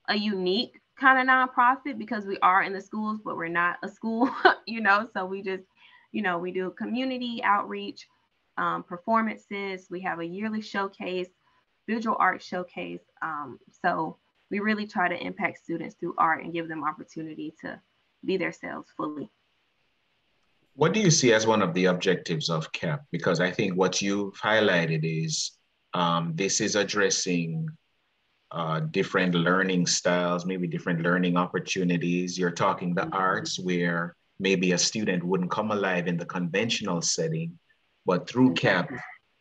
a 0.09 0.15
unique 0.15 0.81
kind 0.99 1.19
of 1.19 1.31
nonprofit 1.31 1.99
because 1.99 2.25
we 2.25 2.39
are 2.39 2.63
in 2.63 2.73
the 2.73 2.81
schools, 2.81 3.19
but 3.23 3.37
we're 3.37 3.47
not 3.47 3.77
a 3.83 3.87
school, 3.87 4.27
you 4.65 4.81
know. 4.81 5.07
So 5.13 5.23
we 5.23 5.43
just, 5.43 5.65
you 6.11 6.23
know, 6.23 6.39
we 6.39 6.51
do 6.51 6.71
community 6.71 7.43
outreach, 7.43 8.07
um, 8.57 8.81
performances. 8.81 9.85
We 9.91 10.01
have 10.01 10.19
a 10.19 10.25
yearly 10.25 10.61
showcase 10.61 11.29
visual 11.87 12.15
art 12.19 12.41
showcase. 12.41 13.01
Um, 13.21 13.59
so 13.83 14.17
we 14.51 14.59
really 14.59 14.87
try 14.87 15.07
to 15.07 15.17
impact 15.17 15.59
students 15.63 15.95
through 15.95 16.15
art 16.17 16.43
and 16.43 16.53
give 16.53 16.67
them 16.67 16.83
opportunity 16.83 17.53
to 17.61 17.79
be 18.23 18.37
themselves 18.37 18.89
fully. 18.95 19.29
What 20.75 20.93
do 20.93 20.99
you 20.99 21.09
see 21.09 21.33
as 21.33 21.47
one 21.47 21.61
of 21.61 21.73
the 21.73 21.85
objectives 21.85 22.49
of 22.49 22.71
CAP? 22.73 23.05
Because 23.11 23.39
I 23.39 23.49
think 23.49 23.75
what 23.75 24.01
you've 24.01 24.33
highlighted 24.33 25.01
is 25.03 25.51
um, 25.93 26.33
this 26.35 26.59
is 26.59 26.75
addressing 26.75 27.69
uh, 28.51 28.81
different 28.91 29.33
learning 29.33 29.87
styles, 29.87 30.45
maybe 30.45 30.67
different 30.67 31.01
learning 31.01 31.37
opportunities. 31.37 32.37
You're 32.37 32.51
talking 32.51 32.93
the 32.93 33.03
mm-hmm. 33.03 33.13
arts 33.13 33.59
where 33.59 34.15
maybe 34.39 34.73
a 34.73 34.77
student 34.77 35.23
wouldn't 35.23 35.51
come 35.51 35.71
alive 35.71 36.07
in 36.07 36.17
the 36.17 36.25
conventional 36.25 37.01
setting, 37.01 37.57
but 38.05 38.27
through 38.27 38.53
CAP, 38.53 38.91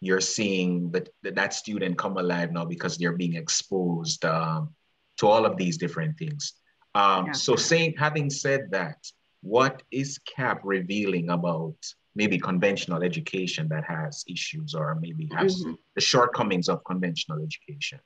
you're 0.06 0.20
seeing 0.20 0.90
that 0.90 1.08
that 1.22 1.54
student 1.54 1.98
come 1.98 2.16
alive 2.16 2.52
now 2.52 2.64
because 2.64 2.96
they're 2.96 3.16
being 3.16 3.34
exposed 3.34 4.24
um, 4.24 4.70
to 5.18 5.26
all 5.26 5.46
of 5.46 5.56
these 5.56 5.76
different 5.76 6.18
things. 6.18 6.54
Um, 6.94 7.26
yeah. 7.26 7.32
So, 7.32 7.56
saying 7.56 7.94
having 7.98 8.30
said 8.30 8.70
that, 8.70 8.98
what 9.42 9.82
is 9.90 10.18
CAP 10.18 10.60
revealing 10.64 11.30
about 11.30 11.76
maybe 12.14 12.38
conventional 12.38 13.02
education 13.02 13.68
that 13.68 13.84
has 13.84 14.24
issues 14.28 14.74
or 14.74 14.96
maybe 15.00 15.28
has 15.36 15.62
mm-hmm. 15.62 15.72
the 15.94 16.00
shortcomings 16.00 16.68
of 16.68 16.82
conventional 16.84 17.42
education? 17.42 18.00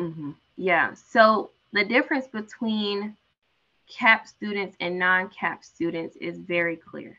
Mm-hmm. 0.00 0.30
Yeah. 0.56 0.94
So 0.94 1.50
the 1.72 1.84
difference 1.84 2.26
between 2.26 3.16
CAP 3.88 4.26
students 4.26 4.76
and 4.80 4.98
non-CAP 4.98 5.64
students 5.64 6.16
is 6.16 6.38
very 6.38 6.76
clear. 6.76 7.18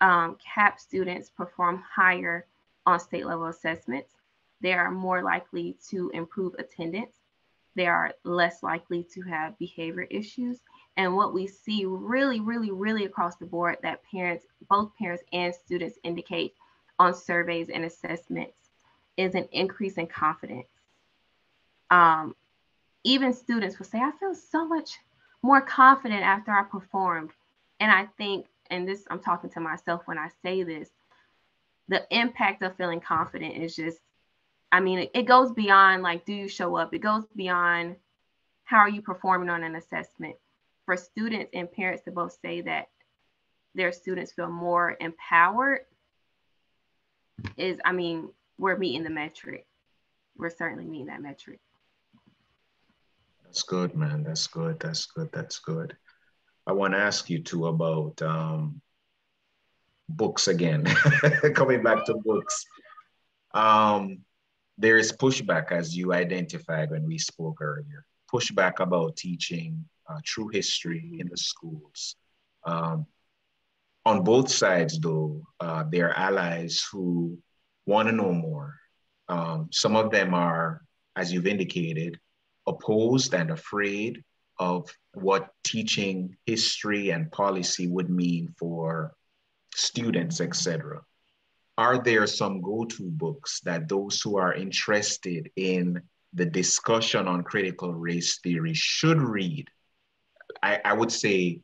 Um, 0.00 0.36
CAP 0.54 0.80
students 0.80 1.30
perform 1.30 1.82
higher 1.94 2.46
on 2.88 2.98
state 2.98 3.26
level 3.26 3.46
assessments. 3.46 4.14
They 4.62 4.72
are 4.72 4.90
more 4.90 5.22
likely 5.22 5.76
to 5.90 6.10
improve 6.14 6.54
attendance. 6.58 7.16
They 7.76 7.86
are 7.86 8.14
less 8.24 8.62
likely 8.62 9.06
to 9.12 9.20
have 9.22 9.58
behavior 9.58 10.06
issues. 10.10 10.60
And 10.96 11.14
what 11.14 11.34
we 11.34 11.46
see 11.46 11.84
really, 11.84 12.40
really, 12.40 12.70
really 12.70 13.04
across 13.04 13.36
the 13.36 13.44
board 13.44 13.76
that 13.82 14.02
parents, 14.10 14.46
both 14.70 14.96
parents 14.96 15.22
and 15.34 15.54
students 15.54 15.98
indicate 16.02 16.54
on 16.98 17.14
surveys 17.14 17.68
and 17.68 17.84
assessments 17.84 18.56
is 19.18 19.34
an 19.34 19.46
increase 19.52 19.98
in 19.98 20.06
confidence. 20.06 20.66
Um, 21.90 22.34
even 23.04 23.34
students 23.34 23.78
will 23.78 23.86
say, 23.86 23.98
I 23.98 24.12
feel 24.18 24.34
so 24.34 24.66
much 24.66 24.98
more 25.42 25.60
confident 25.60 26.22
after 26.22 26.52
I 26.52 26.62
performed. 26.62 27.30
And 27.80 27.92
I 27.92 28.06
think, 28.16 28.46
and 28.70 28.88
this, 28.88 29.04
I'm 29.10 29.20
talking 29.20 29.50
to 29.50 29.60
myself 29.60 30.02
when 30.06 30.18
I 30.18 30.30
say 30.42 30.62
this, 30.62 30.88
the 31.88 32.02
impact 32.10 32.62
of 32.62 32.76
feeling 32.76 33.00
confident 33.00 33.56
is 33.56 33.74
just 33.74 33.98
i 34.70 34.80
mean 34.80 35.00
it, 35.00 35.10
it 35.14 35.22
goes 35.22 35.52
beyond 35.52 36.02
like 36.02 36.24
do 36.24 36.32
you 36.32 36.48
show 36.48 36.76
up 36.76 36.94
it 36.94 37.00
goes 37.00 37.24
beyond 37.34 37.96
how 38.64 38.78
are 38.78 38.88
you 38.88 39.00
performing 39.00 39.48
on 39.48 39.64
an 39.64 39.76
assessment 39.76 40.36
for 40.84 40.96
students 40.96 41.50
and 41.54 41.70
parents 41.72 42.02
to 42.04 42.10
both 42.10 42.36
say 42.42 42.60
that 42.60 42.88
their 43.74 43.92
students 43.92 44.32
feel 44.32 44.50
more 44.50 44.96
empowered 45.00 45.80
is, 47.56 47.78
I 47.84 47.92
mean, 47.92 48.30
we're 48.58 48.76
meeting 48.76 49.04
the 49.04 49.10
metric. 49.10 49.66
We're 50.36 50.50
certainly 50.50 50.84
meeting 50.84 51.06
that 51.06 51.22
metric. 51.22 51.60
That's 53.44 53.62
good, 53.62 53.94
man. 53.94 54.24
That's 54.24 54.46
good. 54.46 54.78
That's 54.80 55.06
good. 55.06 55.30
That's 55.32 55.58
good. 55.58 55.96
I 56.66 56.72
want 56.72 56.94
to 56.94 56.98
ask 56.98 57.30
you 57.30 57.42
too 57.42 57.66
about 57.68 58.20
um, 58.20 58.80
books 60.18 60.48
again. 60.48 60.84
Coming 61.54 61.82
back 61.82 62.04
to 62.06 62.14
books. 62.22 62.66
Um, 63.54 64.18
there 64.76 64.98
is 64.98 65.12
pushback, 65.12 65.72
as 65.72 65.96
you 65.96 66.12
identified 66.12 66.90
when 66.90 67.06
we 67.06 67.16
spoke 67.16 67.62
earlier. 67.62 68.04
Pushback 68.30 68.80
about 68.80 69.16
teaching 69.16 69.88
uh, 70.08 70.20
true 70.24 70.48
history 70.48 71.16
in 71.18 71.28
the 71.28 71.36
schools. 71.36 72.16
Um, 72.66 73.06
on 74.04 74.22
both 74.24 74.50
sides, 74.50 74.98
though, 74.98 75.42
uh, 75.60 75.84
there 75.90 76.10
are 76.10 76.18
allies 76.18 76.84
who 76.92 77.38
want 77.86 78.08
to 78.08 78.14
know 78.14 78.32
more. 78.32 78.74
Um, 79.28 79.68
some 79.72 79.96
of 79.96 80.10
them 80.10 80.34
are, 80.34 80.82
as 81.16 81.32
you've 81.32 81.46
indicated, 81.46 82.18
opposed 82.66 83.34
and 83.34 83.50
afraid 83.50 84.22
of 84.58 84.88
what 85.14 85.48
teaching 85.64 86.36
history 86.46 87.10
and 87.10 87.30
policy 87.30 87.86
would 87.86 88.10
mean 88.10 88.54
for 88.58 89.14
students, 89.78 90.40
etc. 90.40 91.00
Are 91.76 92.02
there 92.02 92.26
some 92.26 92.60
go-to 92.60 93.04
books 93.04 93.60
that 93.60 93.88
those 93.88 94.20
who 94.20 94.36
are 94.36 94.52
interested 94.52 95.50
in 95.56 96.02
the 96.34 96.44
discussion 96.44 97.28
on 97.28 97.42
critical 97.42 97.94
race 97.94 98.40
theory 98.40 98.74
should 98.74 99.20
read? 99.20 99.68
I, 100.62 100.80
I 100.84 100.92
would 100.92 101.12
say 101.12 101.60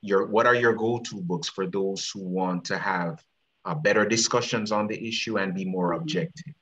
your 0.00 0.26
what 0.26 0.46
are 0.46 0.54
your 0.54 0.74
go-to 0.74 1.20
books 1.20 1.48
for 1.48 1.66
those 1.66 2.08
who 2.12 2.20
want 2.20 2.64
to 2.66 2.78
have 2.78 3.22
uh, 3.64 3.74
better 3.74 4.06
discussions 4.06 4.72
on 4.72 4.86
the 4.86 5.06
issue 5.06 5.38
and 5.38 5.54
be 5.54 5.64
more 5.64 5.92
objective? 5.92 6.54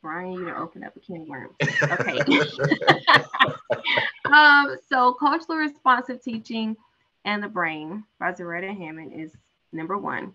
Brian, 0.00 0.32
you 0.32 0.44
to 0.44 0.56
open 0.56 0.84
up 0.84 0.94
a 0.96 1.00
can 1.00 1.22
of 1.22 1.28
worms. 1.28 1.54
Okay. 1.82 2.18
um, 4.32 4.76
so 4.88 5.14
culturally 5.14 5.60
responsive 5.60 6.22
teaching 6.22 6.76
and 7.24 7.42
the 7.42 7.48
brain 7.48 8.04
by 8.20 8.32
Zaretta 8.32 8.76
Hammond 8.76 9.12
is 9.14 9.32
number 9.74 9.98
one. 9.98 10.32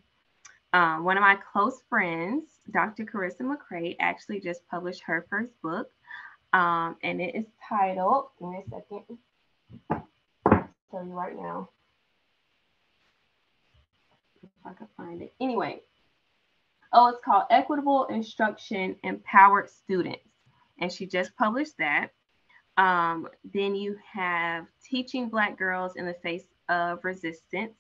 Um, 0.74 1.04
one 1.04 1.18
of 1.18 1.22
my 1.22 1.38
close 1.52 1.82
friends, 1.90 2.44
Dr. 2.72 3.04
Carissa 3.06 3.42
McCray, 3.42 3.96
actually 4.00 4.40
just 4.40 4.68
published 4.70 5.02
her 5.06 5.26
first 5.30 5.52
book, 5.64 5.90
um, 6.54 6.96
and 7.02 7.20
it 7.22 7.36
is 7.36 7.46
titled, 7.68 8.26
give 8.40 8.50
me 8.50 8.64
a 8.66 8.70
second, 8.70 9.18
tell 10.92 11.06
you 11.06 11.14
right 11.14 11.36
now. 11.36 11.70
If 14.44 14.50
I 14.66 14.74
can 14.74 14.88
find 14.96 15.22
it. 15.22 15.34
Anyway, 15.40 15.82
Oh, 16.92 17.08
it's 17.08 17.24
called 17.24 17.44
Equitable 17.52 18.06
Instruction 18.06 18.96
Empowered 19.04 19.70
Students. 19.70 20.24
And 20.80 20.92
she 20.92 21.06
just 21.06 21.36
published 21.36 21.78
that. 21.78 22.10
Um, 22.78 23.28
then 23.54 23.76
you 23.76 23.98
have 24.12 24.66
Teaching 24.84 25.30
Black 25.30 25.58
Girls 25.58 25.98
in 25.98 26.06
the 26.06 26.16
Face 26.16 26.46
of 26.68 27.04
Resistance, 27.04 27.76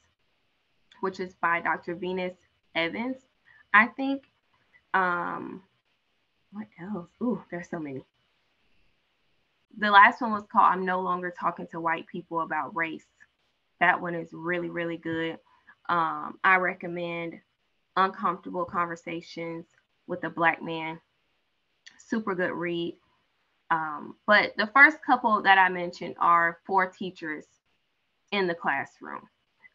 which 1.01 1.19
is 1.19 1.33
by 1.35 1.61
Dr. 1.61 1.95
Venus 1.95 2.35
Evans, 2.75 3.17
I 3.73 3.87
think. 3.87 4.23
Um, 4.93 5.63
what 6.51 6.67
else? 6.81 7.09
Ooh, 7.21 7.43
there's 7.51 7.69
so 7.69 7.79
many. 7.79 8.03
The 9.77 9.91
last 9.91 10.21
one 10.21 10.31
was 10.31 10.45
called 10.51 10.71
I'm 10.71 10.85
No 10.85 10.99
Longer 10.99 11.33
Talking 11.37 11.67
to 11.67 11.79
White 11.79 12.07
People 12.07 12.41
About 12.41 12.75
Race. 12.75 13.05
That 13.79 14.01
one 14.01 14.15
is 14.15 14.29
really, 14.33 14.69
really 14.69 14.97
good. 14.97 15.37
Um, 15.87 16.39
I 16.43 16.57
recommend 16.57 17.39
uncomfortable 17.95 18.65
conversations 18.65 19.65
with 20.07 20.23
a 20.23 20.29
black 20.29 20.61
man. 20.61 20.99
Super 21.97 22.35
good 22.35 22.51
read. 22.51 22.97
Um, 23.71 24.15
but 24.25 24.53
the 24.57 24.67
first 24.73 24.97
couple 25.05 25.41
that 25.43 25.57
I 25.57 25.69
mentioned 25.69 26.15
are 26.19 26.59
for 26.65 26.87
teachers 26.87 27.45
in 28.31 28.47
the 28.47 28.55
classroom. 28.55 29.21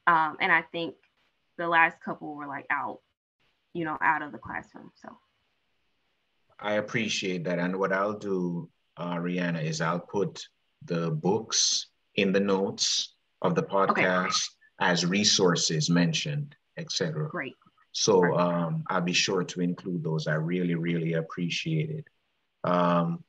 Um, 0.07 0.37
and 0.41 0.53
I 0.53 0.63
think 0.73 0.97
the 1.59 1.69
last 1.69 2.01
couple 2.05 2.35
were 2.35 2.47
like 2.47 2.67
out, 2.71 3.01
you 3.73 3.85
know, 3.85 3.97
out 4.01 4.23
of 4.23 4.33
the 4.33 4.39
classroom. 4.39 4.91
So 4.95 5.09
I 6.59 6.75
appreciate 6.75 7.45
that. 7.45 7.59
And 7.59 7.79
what 7.79 7.93
I'll 7.93 8.19
do, 8.19 8.69
uh, 8.97 9.17
Rihanna, 9.17 9.63
is 9.65 9.81
I'll 9.81 10.01
put 10.01 10.47
the 10.85 11.11
books 11.11 11.89
in 12.17 12.33
the 12.33 12.41
notes 12.41 13.15
of 13.43 13.55
the 13.55 13.63
podcast 13.63 14.27
okay. 14.81 14.93
as 14.93 15.05
resources 15.05 15.91
mentioned, 15.91 16.55
etc. 16.77 17.29
Great. 17.29 17.55
So 17.93 18.37
um, 18.37 18.85
I'll 18.89 19.01
be 19.01 19.13
sure 19.13 19.45
to 19.45 19.61
include 19.61 20.03
those. 20.03 20.27
I 20.27 20.35
really, 20.35 20.75
really 20.75 21.15
appreciate 21.15 21.91
it. 21.91 22.05
Um, 22.65 23.23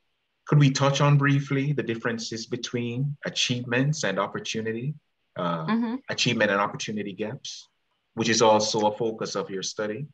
could 0.47 0.59
we 0.59 0.71
touch 0.71 1.01
on 1.01 1.17
briefly 1.17 1.73
the 1.73 1.83
differences 1.83 2.45
between 2.45 3.15
achievements 3.25 4.03
and 4.03 4.19
opportunity, 4.19 4.95
uh, 5.35 5.65
mm-hmm. 5.65 5.95
achievement 6.09 6.51
and 6.51 6.61
opportunity 6.61 7.13
gaps, 7.13 7.67
which 8.15 8.29
is 8.29 8.41
also 8.41 8.87
a 8.87 8.97
focus 8.97 9.35
of 9.35 9.49
your 9.49 9.63
study? 9.63 10.07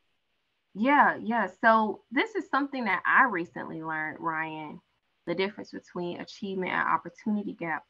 Yeah, 0.74 1.16
yeah. 1.22 1.48
So 1.60 2.02
this 2.10 2.34
is 2.34 2.48
something 2.50 2.84
that 2.84 3.02
I 3.06 3.24
recently 3.24 3.82
learned, 3.82 4.18
Ryan, 4.20 4.80
the 5.26 5.34
difference 5.34 5.70
between 5.70 6.20
achievement 6.20 6.72
and 6.72 6.88
opportunity 6.88 7.52
gap. 7.52 7.84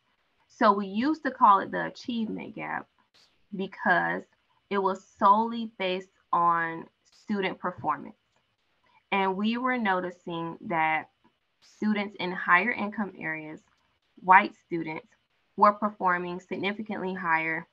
So 0.48 0.72
we 0.72 0.86
used 0.86 1.22
to 1.24 1.30
call 1.30 1.60
it 1.60 1.70
the 1.70 1.86
achievement 1.86 2.54
gap 2.54 2.86
because 3.56 4.22
it 4.70 4.78
was 4.78 5.06
solely 5.18 5.70
based 5.78 6.10
on 6.32 6.86
student 7.04 7.58
performance. 7.58 8.16
And 9.12 9.36
we 9.36 9.56
were 9.56 9.78
noticing 9.78 10.58
that 10.68 11.08
students 11.60 12.16
in 12.18 12.32
higher 12.32 12.72
income 12.72 13.12
areas, 13.18 13.60
white 14.22 14.54
students, 14.66 15.06
were 15.56 15.72
performing 15.72 16.40
significantly 16.40 17.14
higher 17.14 17.66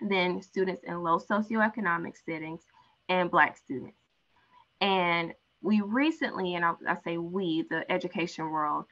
than 0.00 0.42
students 0.42 0.82
in 0.84 1.02
low 1.02 1.18
socioeconomic 1.18 2.14
settings 2.24 2.62
and 3.08 3.30
Black 3.30 3.56
students. 3.56 3.98
And 4.80 5.32
we 5.62 5.80
recently, 5.80 6.54
and 6.54 6.64
I, 6.64 6.72
I 6.88 6.96
say 7.04 7.18
we, 7.18 7.64
the 7.68 7.90
education 7.90 8.50
world, 8.50 8.84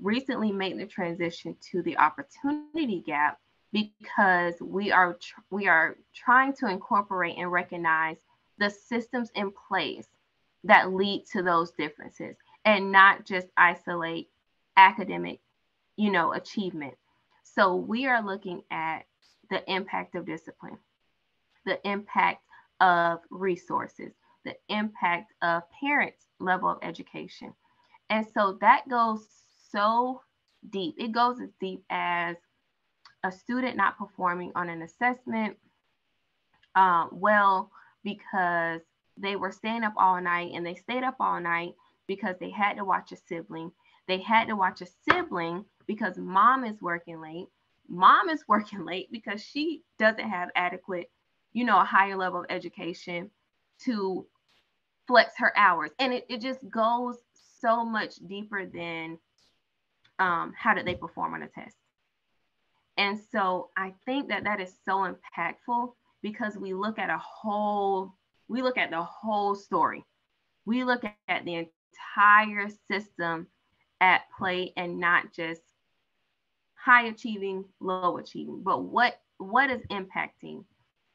recently 0.00 0.52
made 0.52 0.78
the 0.78 0.86
transition 0.86 1.56
to 1.70 1.82
the 1.82 1.98
opportunity 1.98 3.02
gap 3.06 3.38
because 3.72 4.54
we 4.60 4.92
are 4.92 5.18
we 5.50 5.66
are 5.66 5.96
trying 6.14 6.52
to 6.54 6.68
incorporate 6.68 7.38
and 7.38 7.50
recognize 7.50 8.18
the 8.58 8.68
systems 8.68 9.30
in 9.34 9.50
place 9.68 10.06
that 10.64 10.92
lead 10.92 11.24
to 11.32 11.42
those 11.42 11.72
differences 11.72 12.36
and 12.64 12.92
not 12.92 13.24
just 13.24 13.48
isolate 13.56 14.28
academic, 14.76 15.40
you 15.96 16.10
know, 16.10 16.32
achievement. 16.32 16.94
So 17.42 17.74
we 17.74 18.06
are 18.06 18.24
looking 18.24 18.62
at 18.70 19.04
the 19.52 19.70
impact 19.70 20.14
of 20.14 20.24
discipline, 20.24 20.78
the 21.66 21.78
impact 21.86 22.42
of 22.80 23.20
resources, 23.30 24.12
the 24.46 24.56
impact 24.70 25.34
of 25.42 25.62
parents' 25.78 26.24
level 26.40 26.70
of 26.70 26.78
education. 26.82 27.52
And 28.08 28.26
so 28.32 28.56
that 28.62 28.88
goes 28.88 29.28
so 29.70 30.22
deep. 30.70 30.94
It 30.98 31.12
goes 31.12 31.38
as 31.38 31.50
deep 31.60 31.84
as 31.90 32.36
a 33.24 33.30
student 33.30 33.76
not 33.76 33.98
performing 33.98 34.52
on 34.56 34.70
an 34.70 34.80
assessment 34.80 35.58
uh, 36.74 37.08
well 37.12 37.70
because 38.02 38.80
they 39.18 39.36
were 39.36 39.52
staying 39.52 39.84
up 39.84 39.92
all 39.98 40.18
night 40.18 40.52
and 40.54 40.64
they 40.64 40.74
stayed 40.74 41.04
up 41.04 41.16
all 41.20 41.38
night 41.38 41.74
because 42.06 42.36
they 42.40 42.50
had 42.50 42.78
to 42.78 42.86
watch 42.86 43.12
a 43.12 43.16
sibling. 43.28 43.70
They 44.08 44.18
had 44.18 44.48
to 44.48 44.56
watch 44.56 44.80
a 44.80 44.86
sibling 45.08 45.66
because 45.86 46.16
mom 46.16 46.64
is 46.64 46.80
working 46.80 47.20
late. 47.20 47.48
Mom 47.92 48.28
is 48.28 48.42
working 48.48 48.84
late 48.84 49.08
because 49.12 49.40
she 49.40 49.82
doesn't 49.98 50.28
have 50.28 50.48
adequate, 50.56 51.10
you 51.52 51.64
know, 51.64 51.80
a 51.80 51.84
higher 51.84 52.16
level 52.16 52.40
of 52.40 52.46
education 52.48 53.30
to 53.84 54.26
flex 55.06 55.34
her 55.36 55.56
hours. 55.56 55.90
And 55.98 56.12
it, 56.12 56.26
it 56.28 56.40
just 56.40 56.68
goes 56.68 57.18
so 57.60 57.84
much 57.84 58.16
deeper 58.26 58.66
than 58.66 59.18
um, 60.18 60.52
how 60.56 60.74
did 60.74 60.86
they 60.86 60.94
perform 60.94 61.34
on 61.34 61.42
a 61.42 61.48
test. 61.48 61.76
And 62.96 63.18
so 63.30 63.70
I 63.76 63.94
think 64.04 64.28
that 64.28 64.44
that 64.44 64.60
is 64.60 64.74
so 64.84 65.06
impactful 65.06 65.92
because 66.22 66.56
we 66.56 66.74
look 66.74 66.98
at 66.98 67.10
a 67.10 67.18
whole 67.18 68.14
we 68.48 68.62
look 68.62 68.76
at 68.76 68.90
the 68.90 69.02
whole 69.02 69.54
story 69.54 70.04
we 70.64 70.84
look 70.84 71.04
at 71.28 71.44
the 71.44 71.66
entire 72.16 72.68
system 72.90 73.46
at 74.00 74.22
play 74.36 74.72
and 74.76 74.98
not 74.98 75.32
just 75.32 75.62
high 76.82 77.06
achieving 77.06 77.64
low 77.80 78.18
achieving. 78.18 78.62
But 78.62 78.82
what 78.82 79.14
what 79.38 79.70
is 79.70 79.82
impacting 79.90 80.64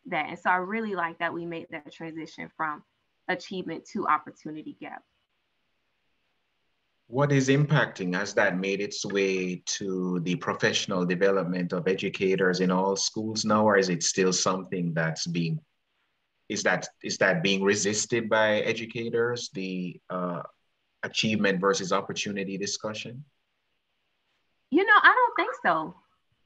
that? 0.07 0.30
And 0.30 0.39
so 0.39 0.49
i 0.49 0.55
really 0.55 0.95
like 0.95 1.20
that 1.20 1.34
we 1.34 1.45
made 1.45 1.68
that 1.72 1.91
transition 1.91 2.49
from 2.55 2.84
achievement 3.28 3.86
to 3.93 4.07
opportunity 4.07 4.78
gap. 4.80 5.03
What 7.07 7.32
is 7.32 7.47
impacting? 7.47 8.13
Has 8.15 8.34
that 8.34 8.57
made 8.57 8.82
its 8.82 9.05
way 9.05 9.63
to 9.78 10.20
the 10.22 10.36
professional 10.36 11.05
development 11.05 11.72
of 11.72 11.88
educators 11.88 12.59
in 12.59 12.70
all 12.70 12.97
schools 12.97 13.45
now, 13.45 13.65
or 13.65 13.78
is 13.78 13.88
it 13.88 14.03
still 14.03 14.34
something 14.34 14.93
that's 14.93 15.26
being 15.28 15.59
is 16.49 16.63
that 16.63 16.88
is 17.03 17.18
that 17.18 17.43
being 17.43 17.61
resisted 17.61 18.30
by 18.30 18.59
educators 18.59 19.49
the 19.53 19.99
uh, 20.09 20.41
achievement 21.03 21.59
versus 21.59 21.91
opportunity 21.91 22.57
discussion 22.57 23.24
you 24.70 24.86
know 24.86 24.99
i 25.03 25.13
don't 25.13 25.36
think 25.36 25.55
so. 25.63 25.95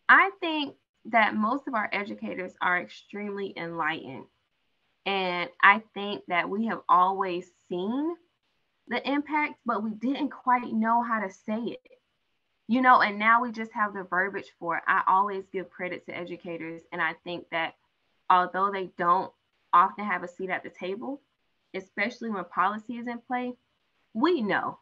I 0.10 0.32
think 0.42 0.76
that 1.06 1.36
most 1.36 1.68
of 1.68 1.74
our 1.74 1.90
educators 1.94 2.54
are 2.62 2.82
extremely 2.82 3.54
enlightened. 3.56 4.26
And 5.06 5.50
i 5.62 5.82
think 5.94 6.24
that 6.28 6.50
we 6.50 6.66
have 6.68 6.82
always 6.88 7.50
seen 7.70 8.16
the 8.88 9.10
impact 9.10 9.56
but 9.66 9.84
we 9.84 9.92
didn't 9.92 10.30
quite 10.30 10.72
know 10.72 11.02
how 11.02 11.22
to 11.22 11.30
say 11.30 11.60
it. 11.60 11.88
You 12.68 12.82
know 12.82 13.02
and 13.02 13.18
now 13.20 13.42
we 13.42 13.52
just 13.52 13.72
have 13.74 13.94
the 13.94 14.04
verbiage 14.04 14.52
for 14.60 14.78
it. 14.78 14.84
I 14.88 15.04
always 15.08 15.46
give 15.52 15.70
credit 15.70 16.06
to 16.06 16.18
educators 16.18 16.82
and 16.92 17.02
i 17.02 17.14
think 17.24 17.46
that 17.52 17.76
although 18.30 18.72
they 18.72 18.92
don't 18.98 19.32
often 19.74 20.06
have 20.06 20.24
a 20.24 20.28
seat 20.28 20.50
at 20.50 20.64
the 20.64 20.70
table, 20.70 21.22
especially 21.74 22.30
when 22.30 22.44
policy 22.46 22.98
is 22.98 23.08
in 23.08 23.20
play, 23.20 23.54
we 24.14 24.42
know. 24.42 24.80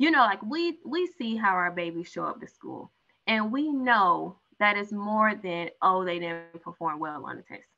You 0.00 0.10
know, 0.10 0.20
like 0.20 0.42
we 0.42 0.78
we 0.82 1.06
see 1.18 1.36
how 1.36 1.50
our 1.50 1.70
babies 1.70 2.08
show 2.08 2.24
up 2.24 2.40
to 2.40 2.48
school. 2.48 2.90
And 3.26 3.52
we 3.52 3.70
know 3.70 4.38
that 4.58 4.78
is 4.78 4.92
more 4.92 5.34
than, 5.34 5.68
oh, 5.82 6.06
they 6.06 6.18
didn't 6.18 6.62
perform 6.62 6.98
well 6.98 7.26
on 7.26 7.36
the 7.36 7.42
test. 7.42 7.68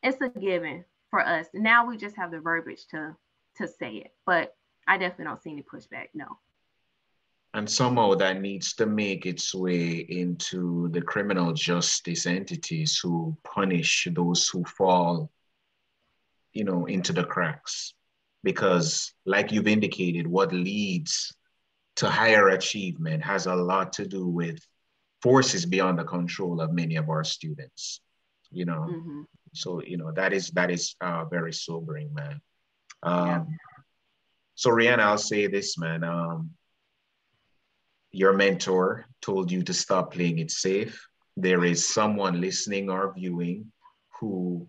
It's 0.00 0.20
a 0.20 0.28
given 0.38 0.84
for 1.10 1.18
us. 1.18 1.48
Now 1.52 1.86
we 1.86 1.96
just 1.96 2.14
have 2.16 2.30
the 2.30 2.38
verbiage 2.38 2.86
to 2.92 3.16
to 3.56 3.66
say 3.66 3.96
it. 3.96 4.12
But 4.24 4.54
I 4.86 4.96
definitely 4.96 5.24
don't 5.24 5.42
see 5.42 5.50
any 5.50 5.62
pushback. 5.62 6.10
No. 6.14 6.38
And 7.52 7.68
somehow 7.68 8.14
that 8.14 8.40
needs 8.40 8.74
to 8.74 8.86
make 8.86 9.26
its 9.26 9.52
way 9.52 10.06
into 10.08 10.88
the 10.90 11.02
criminal 11.02 11.52
justice 11.52 12.26
entities 12.26 13.00
who 13.02 13.36
punish 13.42 14.06
those 14.14 14.48
who 14.48 14.62
fall 14.64 15.32
you 16.52 16.62
know, 16.62 16.86
into 16.86 17.12
the 17.12 17.24
cracks. 17.24 17.92
Because, 18.44 19.12
like 19.26 19.50
you've 19.50 19.66
indicated, 19.66 20.26
what 20.26 20.52
leads 20.52 21.34
to 21.96 22.08
higher 22.08 22.50
achievement 22.50 23.24
has 23.24 23.46
a 23.46 23.54
lot 23.54 23.92
to 23.94 24.06
do 24.06 24.28
with 24.28 24.60
forces 25.22 25.66
beyond 25.66 25.98
the 25.98 26.04
control 26.04 26.60
of 26.60 26.72
many 26.72 26.96
of 26.96 27.08
our 27.08 27.24
students. 27.24 28.00
You 28.52 28.66
know, 28.66 28.86
mm-hmm. 28.88 29.22
so 29.52 29.82
you 29.82 29.96
know 29.96 30.12
that 30.12 30.32
is 30.32 30.50
that 30.50 30.70
is 30.70 30.94
uh, 31.00 31.24
very 31.24 31.52
sobering, 31.52 32.14
man. 32.14 32.40
Um, 33.02 33.26
yeah. 33.26 33.44
So, 34.54 34.70
Rihanna, 34.70 35.00
I'll 35.00 35.18
say 35.18 35.48
this, 35.48 35.76
man. 35.78 36.04
Um, 36.04 36.50
your 38.12 38.32
mentor 38.32 39.06
told 39.20 39.50
you 39.50 39.64
to 39.64 39.74
stop 39.74 40.12
playing 40.12 40.38
it 40.38 40.50
safe. 40.52 41.04
There 41.36 41.64
is 41.64 41.88
someone 41.88 42.40
listening 42.40 42.88
or 42.88 43.12
viewing 43.12 43.72
who 44.20 44.68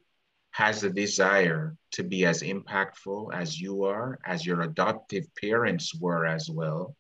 has 0.56 0.86
a 0.86 0.90
desire 0.90 1.76
to 1.92 2.02
be 2.02 2.26
as 2.26 2.42
impactful 2.42 3.34
as 3.34 3.60
you 3.60 3.84
are, 3.84 4.18
as 4.26 4.46
your 4.46 4.62
adoptive 4.62 5.26
parents 5.36 5.94
were 5.94 6.26
as 6.26 6.50
well, 6.50 6.96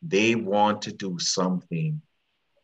they 0.00 0.34
want 0.34 0.80
to 0.80 0.92
do 0.92 1.18
something 1.18 2.00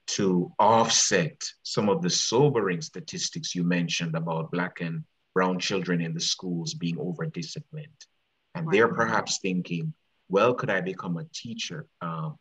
to 0.06 0.50
offset 0.58 1.38
some 1.62 1.90
of 1.90 2.00
the 2.00 2.08
sobering 2.08 2.80
statistics 2.80 3.54
you 3.54 3.62
mentioned 3.62 4.14
about 4.14 4.50
Black 4.50 4.80
and 4.80 5.04
Brown 5.34 5.58
children 5.58 6.00
in 6.00 6.14
the 6.14 6.20
schools 6.20 6.72
being 6.72 6.96
over 6.98 7.26
disciplined. 7.26 7.88
And 8.54 8.66
right. 8.66 8.72
they're 8.72 8.94
perhaps 8.94 9.38
thinking, 9.42 9.92
well, 10.30 10.54
could 10.54 10.70
I 10.70 10.80
become 10.80 11.18
a 11.18 11.26
teacher? 11.34 11.86
Um, 12.00 12.38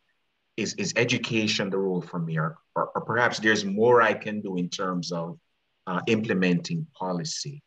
is, 0.56 0.72
is 0.74 0.94
education 0.96 1.68
the 1.68 1.78
role 1.78 2.00
for 2.00 2.18
me? 2.18 2.38
Or, 2.38 2.56
or, 2.74 2.90
or, 2.94 3.02
perhaps 3.02 3.38
there's 3.38 3.66
more 3.66 4.00
I 4.00 4.14
can 4.14 4.40
do 4.40 4.56
in 4.56 4.70
terms 4.70 5.12
of 5.12 5.38
uh, 5.86 6.00
implementing 6.06 6.86
policy. 6.94 7.62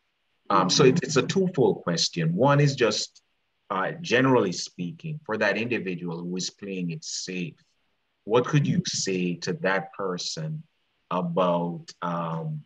Um, 0.49 0.69
so 0.69 0.83
it, 0.83 0.99
it's 1.03 1.15
a 1.17 1.23
twofold 1.23 1.83
question. 1.83 2.35
One 2.35 2.59
is 2.59 2.75
just 2.75 3.21
uh, 3.69 3.91
generally 4.01 4.51
speaking, 4.51 5.19
for 5.25 5.37
that 5.37 5.57
individual 5.57 6.21
who 6.21 6.35
is 6.37 6.49
playing 6.49 6.91
it 6.91 7.03
safe, 7.03 7.55
what 8.25 8.45
could 8.45 8.67
you 8.67 8.81
say 8.85 9.35
to 9.35 9.53
that 9.53 9.93
person 9.93 10.63
about 11.09 11.85
um, 12.01 12.61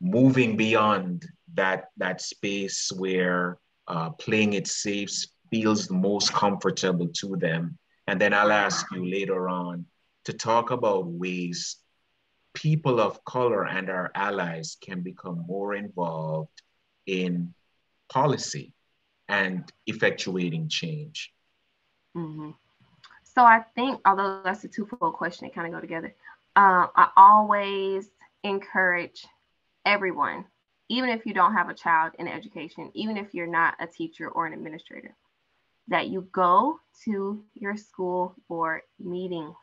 moving 0.00 0.56
beyond 0.56 1.26
that 1.54 1.88
that 1.96 2.20
space 2.20 2.90
where 2.94 3.58
uh, 3.88 4.10
playing 4.10 4.52
it 4.52 4.66
safe 4.66 5.10
feels 5.50 5.86
the 5.86 5.94
most 5.94 6.32
comfortable 6.32 7.08
to 7.08 7.36
them? 7.36 7.78
And 8.06 8.20
then 8.20 8.34
I'll 8.34 8.52
ask 8.52 8.86
you 8.92 9.04
later 9.04 9.48
on 9.48 9.86
to 10.24 10.32
talk 10.32 10.70
about 10.70 11.06
ways 11.06 11.76
people 12.54 13.00
of 13.00 13.22
color 13.24 13.64
and 13.66 13.90
our 13.90 14.10
allies 14.14 14.76
can 14.80 15.02
become 15.02 15.44
more 15.46 15.74
involved 15.74 16.62
in 17.06 17.54
policy 18.08 18.72
and 19.28 19.70
effectuating 19.88 20.70
change? 20.70 21.32
Mm-hmm. 22.16 22.50
So 23.22 23.42
I 23.44 23.60
think, 23.74 24.00
although 24.06 24.40
that's 24.42 24.64
a 24.64 24.68
twofold 24.68 25.14
question, 25.14 25.46
it 25.46 25.54
kind 25.54 25.66
of 25.66 25.72
go 25.72 25.80
together. 25.80 26.14
Uh, 26.54 26.86
I 26.96 27.08
always 27.16 28.08
encourage 28.42 29.26
everyone, 29.84 30.46
even 30.88 31.10
if 31.10 31.26
you 31.26 31.34
don't 31.34 31.52
have 31.52 31.68
a 31.68 31.74
child 31.74 32.12
in 32.18 32.28
education, 32.28 32.90
even 32.94 33.16
if 33.16 33.34
you're 33.34 33.46
not 33.46 33.74
a 33.78 33.86
teacher 33.86 34.28
or 34.28 34.46
an 34.46 34.54
administrator, 34.54 35.14
that 35.88 36.08
you 36.08 36.26
go 36.32 36.80
to 37.04 37.44
your 37.54 37.76
school 37.76 38.34
board 38.48 38.82
meetings. 38.98 39.54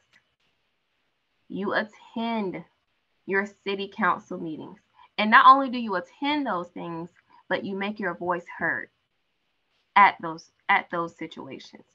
You 1.49 1.73
attend 1.73 2.63
your 3.25 3.47
city 3.63 3.91
council 3.95 4.37
meetings. 4.37 4.79
And 5.17 5.31
not 5.31 5.45
only 5.47 5.69
do 5.69 5.77
you 5.77 5.95
attend 5.95 6.45
those 6.45 6.69
things, 6.69 7.09
but 7.49 7.63
you 7.63 7.75
make 7.75 7.99
your 7.99 8.15
voice 8.15 8.45
heard 8.57 8.89
at 9.95 10.15
those 10.21 10.51
at 10.69 10.89
those 10.91 11.17
situations. 11.17 11.85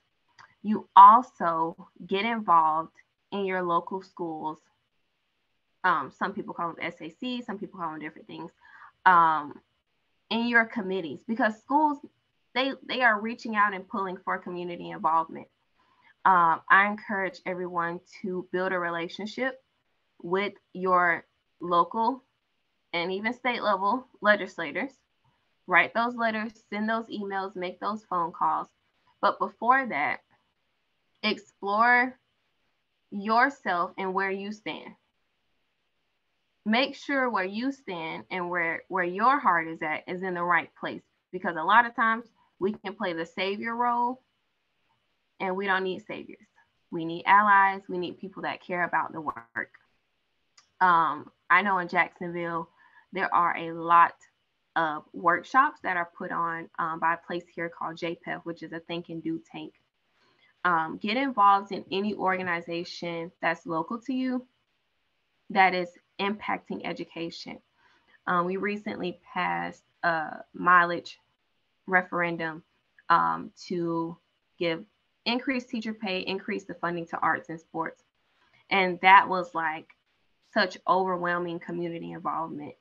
You 0.62 0.88
also 0.96 1.88
get 2.06 2.24
involved 2.24 2.94
in 3.32 3.44
your 3.44 3.62
local 3.62 4.02
schools. 4.02 4.58
Um, 5.84 6.12
some 6.16 6.32
people 6.32 6.54
call 6.54 6.74
them 6.74 6.92
SAC, 6.92 7.44
some 7.44 7.58
people 7.58 7.78
call 7.80 7.92
them 7.92 8.00
different 8.00 8.26
things. 8.26 8.50
Um, 9.06 9.60
in 10.30 10.46
your 10.46 10.66
committees, 10.66 11.20
because 11.26 11.58
schools 11.58 11.98
they 12.54 12.72
they 12.86 13.02
are 13.02 13.20
reaching 13.20 13.56
out 13.56 13.74
and 13.74 13.88
pulling 13.88 14.16
for 14.18 14.38
community 14.38 14.90
involvement. 14.90 15.48
Um, 16.24 16.60
I 16.68 16.88
encourage 16.88 17.40
everyone 17.46 18.00
to 18.22 18.46
build 18.52 18.72
a 18.72 18.78
relationship 18.78 19.62
with 20.20 20.52
your 20.72 21.24
local 21.60 22.24
and 22.92 23.12
even 23.12 23.32
state 23.32 23.62
level 23.62 24.06
legislators 24.20 24.92
write 25.68 25.92
those 25.94 26.16
letters, 26.16 26.52
send 26.70 26.88
those 26.88 27.06
emails, 27.06 27.54
make 27.54 27.78
those 27.78 28.02
phone 28.08 28.32
calls. 28.32 28.66
But 29.20 29.38
before 29.38 29.86
that, 29.86 30.20
explore 31.22 32.18
yourself 33.10 33.92
and 33.98 34.14
where 34.14 34.30
you 34.30 34.50
stand. 34.50 34.94
Make 36.64 36.96
sure 36.96 37.30
where 37.30 37.44
you 37.44 37.70
stand 37.70 38.24
and 38.30 38.50
where, 38.50 38.82
where 38.88 39.04
your 39.04 39.38
heart 39.38 39.68
is 39.68 39.80
at 39.82 40.04
is 40.08 40.22
in 40.22 40.34
the 40.34 40.42
right 40.42 40.70
place. 40.80 41.02
Because 41.32 41.56
a 41.56 41.64
lot 41.64 41.86
of 41.86 41.94
times 41.94 42.24
we 42.58 42.72
can 42.72 42.94
play 42.94 43.12
the 43.12 43.26
savior 43.26 43.76
role 43.76 44.22
and 45.38 45.54
we 45.54 45.66
don't 45.66 45.84
need 45.84 46.04
saviors. 46.06 46.46
We 46.90 47.04
need 47.04 47.24
allies. 47.26 47.82
We 47.88 47.98
need 47.98 48.18
people 48.18 48.42
that 48.42 48.62
care 48.62 48.84
about 48.84 49.12
the 49.12 49.20
work. 49.20 49.72
Um, 50.80 51.30
I 51.50 51.62
know 51.62 51.78
in 51.78 51.88
Jacksonville, 51.88 52.70
there 53.12 53.32
are 53.34 53.56
a 53.56 53.72
lot 53.72 54.14
of 54.78 55.02
workshops 55.12 55.80
that 55.82 55.96
are 55.96 56.08
put 56.16 56.30
on 56.30 56.70
um, 56.78 57.00
by 57.00 57.14
a 57.14 57.26
place 57.26 57.42
here 57.52 57.68
called 57.68 57.96
JPEF, 57.96 58.42
which 58.44 58.62
is 58.62 58.72
a 58.72 58.78
think 58.78 59.08
and 59.08 59.20
do 59.20 59.42
tank. 59.50 59.74
Um, 60.64 60.98
get 61.02 61.16
involved 61.16 61.72
in 61.72 61.84
any 61.90 62.14
organization 62.14 63.32
that's 63.42 63.66
local 63.66 64.00
to 64.02 64.14
you 64.14 64.46
that 65.50 65.74
is 65.74 65.88
impacting 66.20 66.82
education. 66.84 67.58
Um, 68.26 68.46
we 68.46 68.56
recently 68.56 69.18
passed 69.34 69.82
a 70.04 70.44
millage 70.56 71.14
referendum 71.88 72.62
um, 73.08 73.50
to 73.66 74.16
give 74.60 74.84
increased 75.24 75.70
teacher 75.70 75.94
pay, 75.94 76.20
increase 76.20 76.64
the 76.64 76.74
funding 76.74 77.06
to 77.06 77.18
arts 77.18 77.48
and 77.48 77.58
sports. 77.58 78.04
And 78.70 79.00
that 79.02 79.28
was 79.28 79.54
like 79.54 79.88
such 80.54 80.78
overwhelming 80.86 81.58
community 81.58 82.12
involvement 82.12 82.74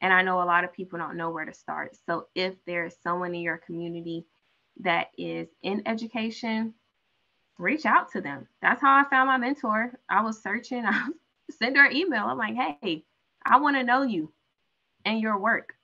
and 0.00 0.12
I 0.12 0.22
know 0.22 0.42
a 0.42 0.44
lot 0.44 0.64
of 0.64 0.72
people 0.72 0.98
don't 0.98 1.16
know 1.16 1.30
where 1.30 1.44
to 1.44 1.52
start. 1.52 1.96
So 2.06 2.26
if 2.34 2.54
there's 2.66 2.94
someone 3.02 3.34
in 3.34 3.42
your 3.42 3.58
community 3.58 4.26
that 4.80 5.08
is 5.18 5.48
in 5.62 5.82
education, 5.86 6.74
reach 7.58 7.84
out 7.84 8.10
to 8.12 8.20
them. 8.20 8.46
That's 8.62 8.80
how 8.80 8.94
I 8.94 9.08
found 9.08 9.28
my 9.28 9.36
mentor. 9.36 9.98
I 10.08 10.22
was 10.22 10.42
searching, 10.42 10.84
I 10.86 11.08
sent 11.50 11.76
her 11.76 11.86
an 11.86 11.96
email. 11.96 12.24
I'm 12.24 12.38
like, 12.38 12.56
hey, 12.80 13.04
I 13.44 13.58
want 13.58 13.76
to 13.76 13.84
know 13.84 14.02
you 14.02 14.32
and 15.04 15.20
your 15.20 15.38
work. 15.38 15.74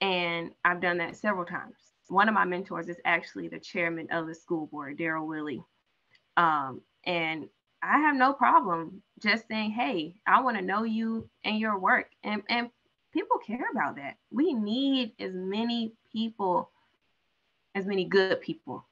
And 0.00 0.50
I've 0.64 0.80
done 0.80 0.98
that 0.98 1.16
several 1.16 1.44
times. 1.44 1.76
One 2.08 2.28
of 2.28 2.34
my 2.34 2.44
mentors 2.44 2.88
is 2.88 2.98
actually 3.04 3.48
the 3.48 3.58
chairman 3.58 4.08
of 4.10 4.26
the 4.26 4.34
school 4.34 4.66
board, 4.66 4.98
Darryl 4.98 5.26
Willie. 5.26 5.62
Um, 6.36 6.82
and 7.04 7.48
I 7.82 7.98
have 7.98 8.16
no 8.16 8.32
problem 8.32 9.02
just 9.22 9.46
saying, 9.48 9.70
hey, 9.70 10.16
I 10.26 10.42
want 10.42 10.56
to 10.56 10.62
know 10.62 10.82
you 10.82 11.28
and 11.44 11.58
your 11.58 11.78
work. 11.78 12.10
And, 12.22 12.42
and 12.48 12.70
people 13.14 13.38
care 13.38 13.70
about 13.70 13.96
that. 13.96 14.16
We 14.30 14.52
need 14.52 15.12
as 15.20 15.32
many 15.32 15.92
people, 16.12 16.70
as 17.74 17.86
many 17.86 18.04
good 18.04 18.40
people 18.40 18.84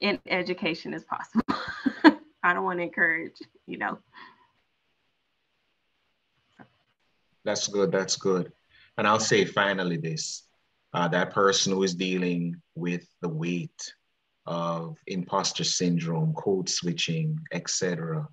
in 0.00 0.18
education 0.26 0.94
as 0.94 1.04
possible. 1.04 1.44
I 2.42 2.54
don't 2.54 2.64
want 2.64 2.78
to 2.78 2.84
encourage, 2.84 3.36
you 3.66 3.78
know. 3.78 3.98
That's 7.44 7.66
good. 7.66 7.90
That's 7.90 8.16
good. 8.16 8.52
And 8.96 9.06
I'll 9.06 9.20
say 9.20 9.44
finally 9.44 9.96
this 9.96 10.44
uh, 10.94 11.08
that 11.08 11.32
person 11.32 11.72
who 11.72 11.82
is 11.82 11.94
dealing 11.94 12.60
with 12.74 13.06
the 13.20 13.28
weight 13.28 13.92
of 14.46 14.96
imposter 15.06 15.64
syndrome, 15.64 16.32
code 16.34 16.68
switching, 16.68 17.38
etc. 17.52 18.26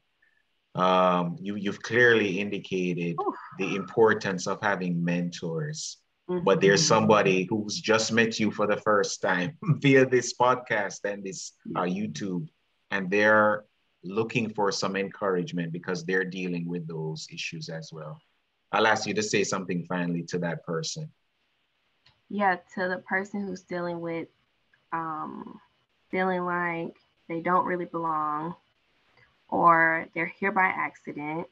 Um, 0.75 1.37
you, 1.41 1.55
you've 1.55 1.81
clearly 1.81 2.39
indicated 2.39 3.15
Ooh. 3.21 3.33
the 3.57 3.75
importance 3.75 4.45
of 4.45 4.59
having 4.61 5.03
mentors. 5.03 5.97
Mm-hmm. 6.29 6.43
But 6.43 6.59
there's 6.59 6.81
mm-hmm. 6.81 6.87
somebody 6.87 7.47
who's 7.49 7.79
just 7.79 8.11
met 8.11 8.39
you 8.39 8.51
for 8.51 8.67
the 8.67 8.77
first 8.77 9.21
time 9.21 9.57
via 9.63 10.05
this 10.05 10.33
podcast 10.33 11.05
and 11.05 11.23
this 11.23 11.53
uh, 11.75 11.83
YouTube, 11.83 12.47
and 12.91 13.09
they're 13.09 13.63
looking 14.03 14.49
for 14.49 14.71
some 14.71 14.95
encouragement 14.95 15.71
because 15.71 16.03
they're 16.03 16.25
dealing 16.25 16.67
with 16.67 16.87
those 16.87 17.27
issues 17.31 17.69
as 17.69 17.89
well. 17.91 18.19
I'll 18.71 18.87
ask 18.87 19.07
you 19.07 19.13
to 19.13 19.23
say 19.23 19.43
something 19.43 19.85
finally 19.85 20.23
to 20.23 20.39
that 20.39 20.63
person. 20.65 21.09
Yeah, 22.29 22.57
to 22.73 22.89
the 22.89 22.97
person 22.97 23.45
who's 23.45 23.61
dealing 23.61 24.01
with 24.01 24.27
um, 24.91 25.59
feeling 26.09 26.43
like 26.43 26.97
they 27.29 27.41
don't 27.41 27.65
really 27.65 27.85
belong 27.85 28.55
or 29.49 30.07
they're 30.13 30.25
here 30.25 30.51
by 30.51 30.65
accident. 30.65 31.47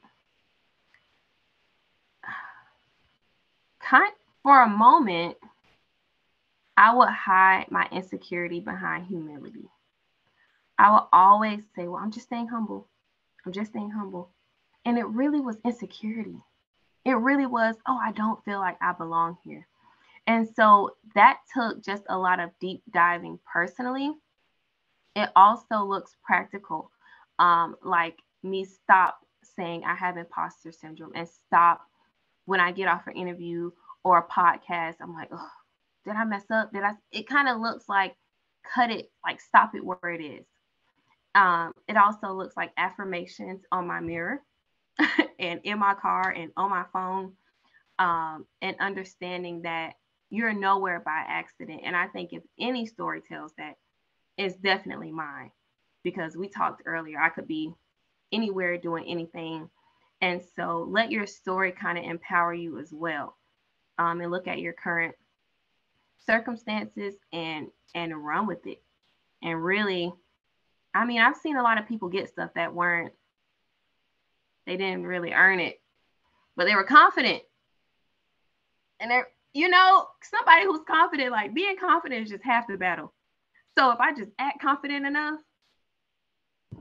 Kind 3.80 4.12
for 4.42 4.62
a 4.62 4.68
moment, 4.68 5.36
I 6.76 6.94
would 6.94 7.08
hide 7.08 7.70
my 7.70 7.88
insecurity 7.92 8.60
behind 8.60 9.06
humility. 9.06 9.68
I 10.78 10.92
would 10.92 11.06
always 11.12 11.62
say, 11.76 11.86
Well, 11.86 12.02
I'm 12.02 12.10
just 12.10 12.26
staying 12.26 12.48
humble. 12.48 12.88
I'm 13.44 13.52
just 13.52 13.70
staying 13.70 13.90
humble. 13.90 14.30
And 14.84 14.98
it 14.98 15.06
really 15.06 15.40
was 15.40 15.56
insecurity. 15.64 16.36
It 17.04 17.12
really 17.12 17.46
was, 17.46 17.76
Oh, 17.86 17.98
I 18.02 18.12
don't 18.12 18.44
feel 18.44 18.58
like 18.58 18.76
I 18.80 18.92
belong 18.92 19.38
here. 19.44 19.66
And 20.26 20.48
so 20.48 20.96
that 21.14 21.40
took 21.54 21.82
just 21.82 22.04
a 22.08 22.18
lot 22.18 22.40
of 22.40 22.50
deep 22.60 22.82
diving 22.90 23.38
personally. 23.50 24.12
It 25.14 25.30
also 25.36 25.84
looks 25.84 26.16
practical, 26.24 26.90
um, 27.38 27.76
like 27.82 28.18
me 28.42 28.64
stop 28.64 29.18
saying 29.56 29.84
I 29.84 29.94
have 29.94 30.16
imposter 30.16 30.72
syndrome 30.72 31.12
and 31.14 31.28
stop 31.28 31.82
when 32.44 32.60
I 32.60 32.72
get 32.72 32.88
off 32.88 33.06
an 33.06 33.16
interview 33.16 33.70
or 34.02 34.18
a 34.18 34.28
podcast. 34.28 34.96
I'm 35.00 35.14
like, 35.14 35.28
oh, 35.32 35.50
did 36.04 36.14
I 36.14 36.24
mess 36.24 36.44
up? 36.50 36.72
Did 36.72 36.82
I? 36.82 36.92
It 37.10 37.28
kind 37.28 37.48
of 37.48 37.60
looks 37.60 37.88
like 37.88 38.14
cut 38.74 38.90
it, 38.90 39.10
like 39.24 39.40
stop 39.40 39.74
it 39.74 39.84
where 39.84 40.12
it 40.12 40.22
is. 40.22 40.46
Um, 41.34 41.72
it 41.88 41.96
also 41.96 42.32
looks 42.32 42.56
like 42.56 42.70
affirmations 42.76 43.62
on 43.72 43.86
my 43.86 44.00
mirror 44.00 44.40
and 45.38 45.60
in 45.64 45.78
my 45.78 45.94
car 45.94 46.30
and 46.30 46.52
on 46.56 46.70
my 46.70 46.84
phone, 46.92 47.32
um, 47.98 48.46
and 48.62 48.76
understanding 48.78 49.62
that 49.62 49.94
you're 50.30 50.52
nowhere 50.52 51.00
by 51.04 51.24
accident. 51.26 51.82
And 51.84 51.96
I 51.96 52.06
think 52.08 52.32
if 52.32 52.42
any 52.58 52.86
story 52.86 53.20
tells 53.20 53.52
that, 53.58 53.74
it's 54.36 54.56
definitely 54.56 55.10
mine 55.10 55.50
because 56.04 56.36
we 56.36 56.48
talked 56.48 56.82
earlier, 56.86 57.18
I 57.20 57.30
could 57.30 57.48
be 57.48 57.72
anywhere 58.32 58.78
doing 58.78 59.04
anything. 59.08 59.68
And 60.20 60.40
so 60.56 60.86
let 60.88 61.10
your 61.10 61.26
story 61.26 61.72
kind 61.72 61.98
of 61.98 62.04
empower 62.04 62.54
you 62.54 62.78
as 62.78 62.92
well. 62.92 63.36
Um, 63.98 64.20
and 64.20 64.30
look 64.30 64.46
at 64.48 64.58
your 64.58 64.72
current 64.72 65.14
circumstances 66.26 67.14
and 67.32 67.68
and 67.94 68.24
run 68.24 68.46
with 68.46 68.66
it. 68.66 68.82
And 69.42 69.62
really 69.62 70.12
I 70.94 71.04
mean, 71.04 71.20
I've 71.20 71.36
seen 71.36 71.56
a 71.56 71.62
lot 71.62 71.78
of 71.78 71.88
people 71.88 72.08
get 72.08 72.28
stuff 72.28 72.50
that 72.54 72.72
weren't, 72.72 73.12
they 74.64 74.76
didn't 74.76 75.06
really 75.06 75.32
earn 75.32 75.58
it, 75.58 75.80
but 76.56 76.66
they 76.66 76.74
were 76.76 76.84
confident. 76.84 77.42
And 79.00 79.10
they're, 79.10 79.26
you 79.52 79.68
know, 79.68 80.06
somebody 80.22 80.64
who's 80.64 80.82
confident, 80.86 81.32
like 81.32 81.52
being 81.52 81.76
confident 81.76 82.22
is 82.22 82.30
just 82.30 82.44
half 82.44 82.68
the 82.68 82.76
battle. 82.76 83.12
So 83.76 83.90
if 83.90 83.98
I 83.98 84.14
just 84.14 84.30
act 84.38 84.62
confident 84.62 85.04
enough, 85.04 85.40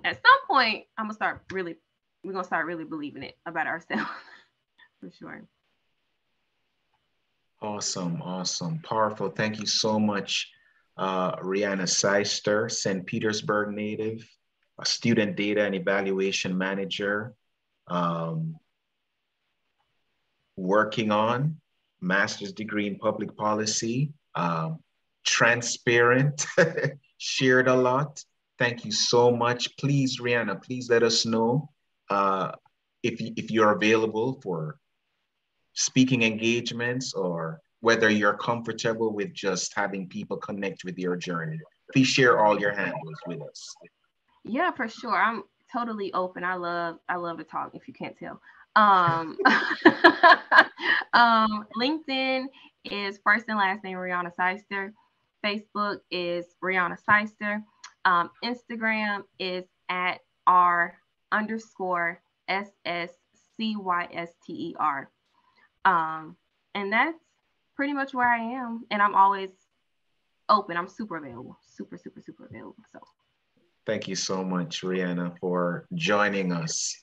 at 0.04 0.16
some 0.16 0.47
point, 0.47 0.86
I'm 0.97 1.06
gonna 1.06 1.14
start 1.14 1.43
really, 1.51 1.76
we're 2.24 2.34
gonna 2.34 2.43
start 2.43 2.66
really 2.66 2.86
believing 2.86 3.24
it 3.24 3.38
about 3.45 3.68
ourselves 3.68 4.10
for 4.99 5.10
sure. 5.12 5.43
Awesome, 7.62 8.22
awesome, 8.22 8.80
powerful. 8.80 9.30
Thank 9.30 9.60
you 9.60 9.66
so 9.66 9.99
much 9.99 10.49
uh, 10.97 11.38
Rihanna 11.38 11.88
Seister, 11.88 12.70
St. 12.70 13.06
Petersburg 13.06 13.74
native, 13.74 14.28
a 14.80 14.86
student 14.86 15.36
data 15.36 15.64
and 15.64 15.76
evaluation 15.76 16.58
manager, 16.58 17.34
um, 17.88 18.58
working 20.56 21.12
on 21.12 21.58
master's 22.01 22.51
degree 22.51 22.88
in 22.88 22.97
public 22.97 23.36
policy, 23.36 24.14
um, 24.36 24.80
transparent, 25.26 26.45
shared 27.18 27.68
a 27.68 27.76
lot. 27.76 28.24
Thank 28.60 28.86
you 28.86 28.91
so 28.91 29.32
much. 29.32 29.76
Please, 29.78 30.20
Rihanna, 30.20 30.62
please 30.64 30.89
let 30.89 31.04
us 31.04 31.26
know 31.26 31.70
uh, 32.10 32.51
if, 33.01 33.16
if 33.20 33.51
you're 33.51 33.72
available 33.72 34.39
for 34.41 34.78
speaking 35.74 36.22
engagements 36.24 37.14
or 37.14 37.60
whether 37.80 38.10
you're 38.10 38.38
comfortable 38.38 39.14
with 39.14 39.34
just 39.34 39.74
having 39.76 40.08
people 40.08 40.38
connect 40.38 40.84
with 40.86 40.97
your 40.97 41.16
journey. 41.16 41.60
Please 41.91 42.08
share 42.08 42.39
all 42.39 42.60
your 42.60 42.74
handles 42.74 43.20
with 43.28 43.41
us. 43.41 43.76
Yeah, 44.45 44.72
for 44.72 44.88
sure. 44.88 45.16
I'm 45.16 45.43
totally 45.72 46.14
open. 46.14 46.43
I 46.43 46.56
love 46.56 46.99
I 47.10 47.16
love 47.16 47.38
to 47.39 47.43
talk 47.43 47.72
if 47.74 47.88
you 47.88 47.93
can't 47.93 48.18
tell. 48.18 48.39
Um, 48.76 49.38
um, 51.14 51.66
LinkedIn 51.78 52.45
is 52.86 53.20
first 53.24 53.45
and 53.47 53.58
last 53.58 53.84
name 53.84 53.97
Rihanna 53.97 54.34
Seister. 54.36 54.93
Facebook 55.43 55.99
is 56.10 56.45
Rihanna 56.64 56.97
Seister. 57.06 57.62
Um, 58.06 58.30
Instagram 58.43 59.24
is 59.39 59.66
at 59.89 60.20
R 60.45 60.97
underscore 61.32 62.22
S 62.47 62.70
S 62.86 63.12
C 63.58 63.76
Y 63.76 64.08
S 64.14 64.30
T 64.45 64.54
E 64.54 64.76
R. 64.80 65.10
Um, 65.86 66.36
and 66.76 66.91
that's 66.91 67.20
pretty 67.76 67.93
much 67.93 68.14
where 68.14 68.28
I 68.28 68.39
am. 68.39 68.86
And 68.91 69.01
I'm 69.01 69.16
always 69.16 69.51
open. 70.49 70.78
I'm 70.78 70.88
super 70.88 71.18
available, 71.18 71.58
super, 71.62 71.97
super, 71.97 72.22
super 72.22 72.45
available. 72.45 72.84
So 72.91 72.99
thank 73.86 74.08
you 74.08 74.16
so 74.16 74.43
much, 74.43 74.82
Rihanna, 74.82 75.38
for 75.39 75.88
joining 75.93 76.51
us 76.51 76.95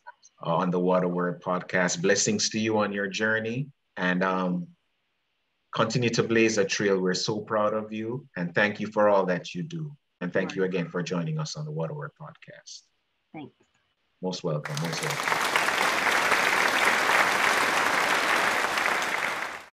on 0.43 0.71
the 0.71 0.81
Water 0.81 1.09
Word 1.09 1.43
podcast. 1.43 2.01
Blessings 2.01 2.49
to 2.51 2.59
you 2.59 2.79
on 2.79 2.93
your 2.93 3.07
journey 3.07 3.69
and 3.97 4.23
um, 4.23 4.67
continue 5.75 6.11
to 6.11 6.23
blaze 6.23 6.59
a 6.59 6.65
trail. 6.65 7.01
We're 7.01 7.15
so 7.15 7.41
proud 7.41 7.75
of 7.75 7.93
you 7.93 8.27
and 8.37 8.55
thank 8.55 8.81
you 8.81 8.87
for 8.87 9.09
all 9.09 9.27
that 9.27 9.55
you 9.55 9.63
do. 9.63 9.93
And 10.21 10.33
thank 10.33 10.55
you 10.55 10.64
again 10.64 10.89
for 10.89 11.03
joining 11.03 11.39
us 11.39 11.57
on 11.57 11.64
the 11.64 11.71
a 11.71 12.12
podcast. 12.21 12.83
Thanks. 13.33 13.55
Most 14.21 14.45
welcome. 14.45 14.75
Most 14.83 15.03
welcome. 15.03 15.50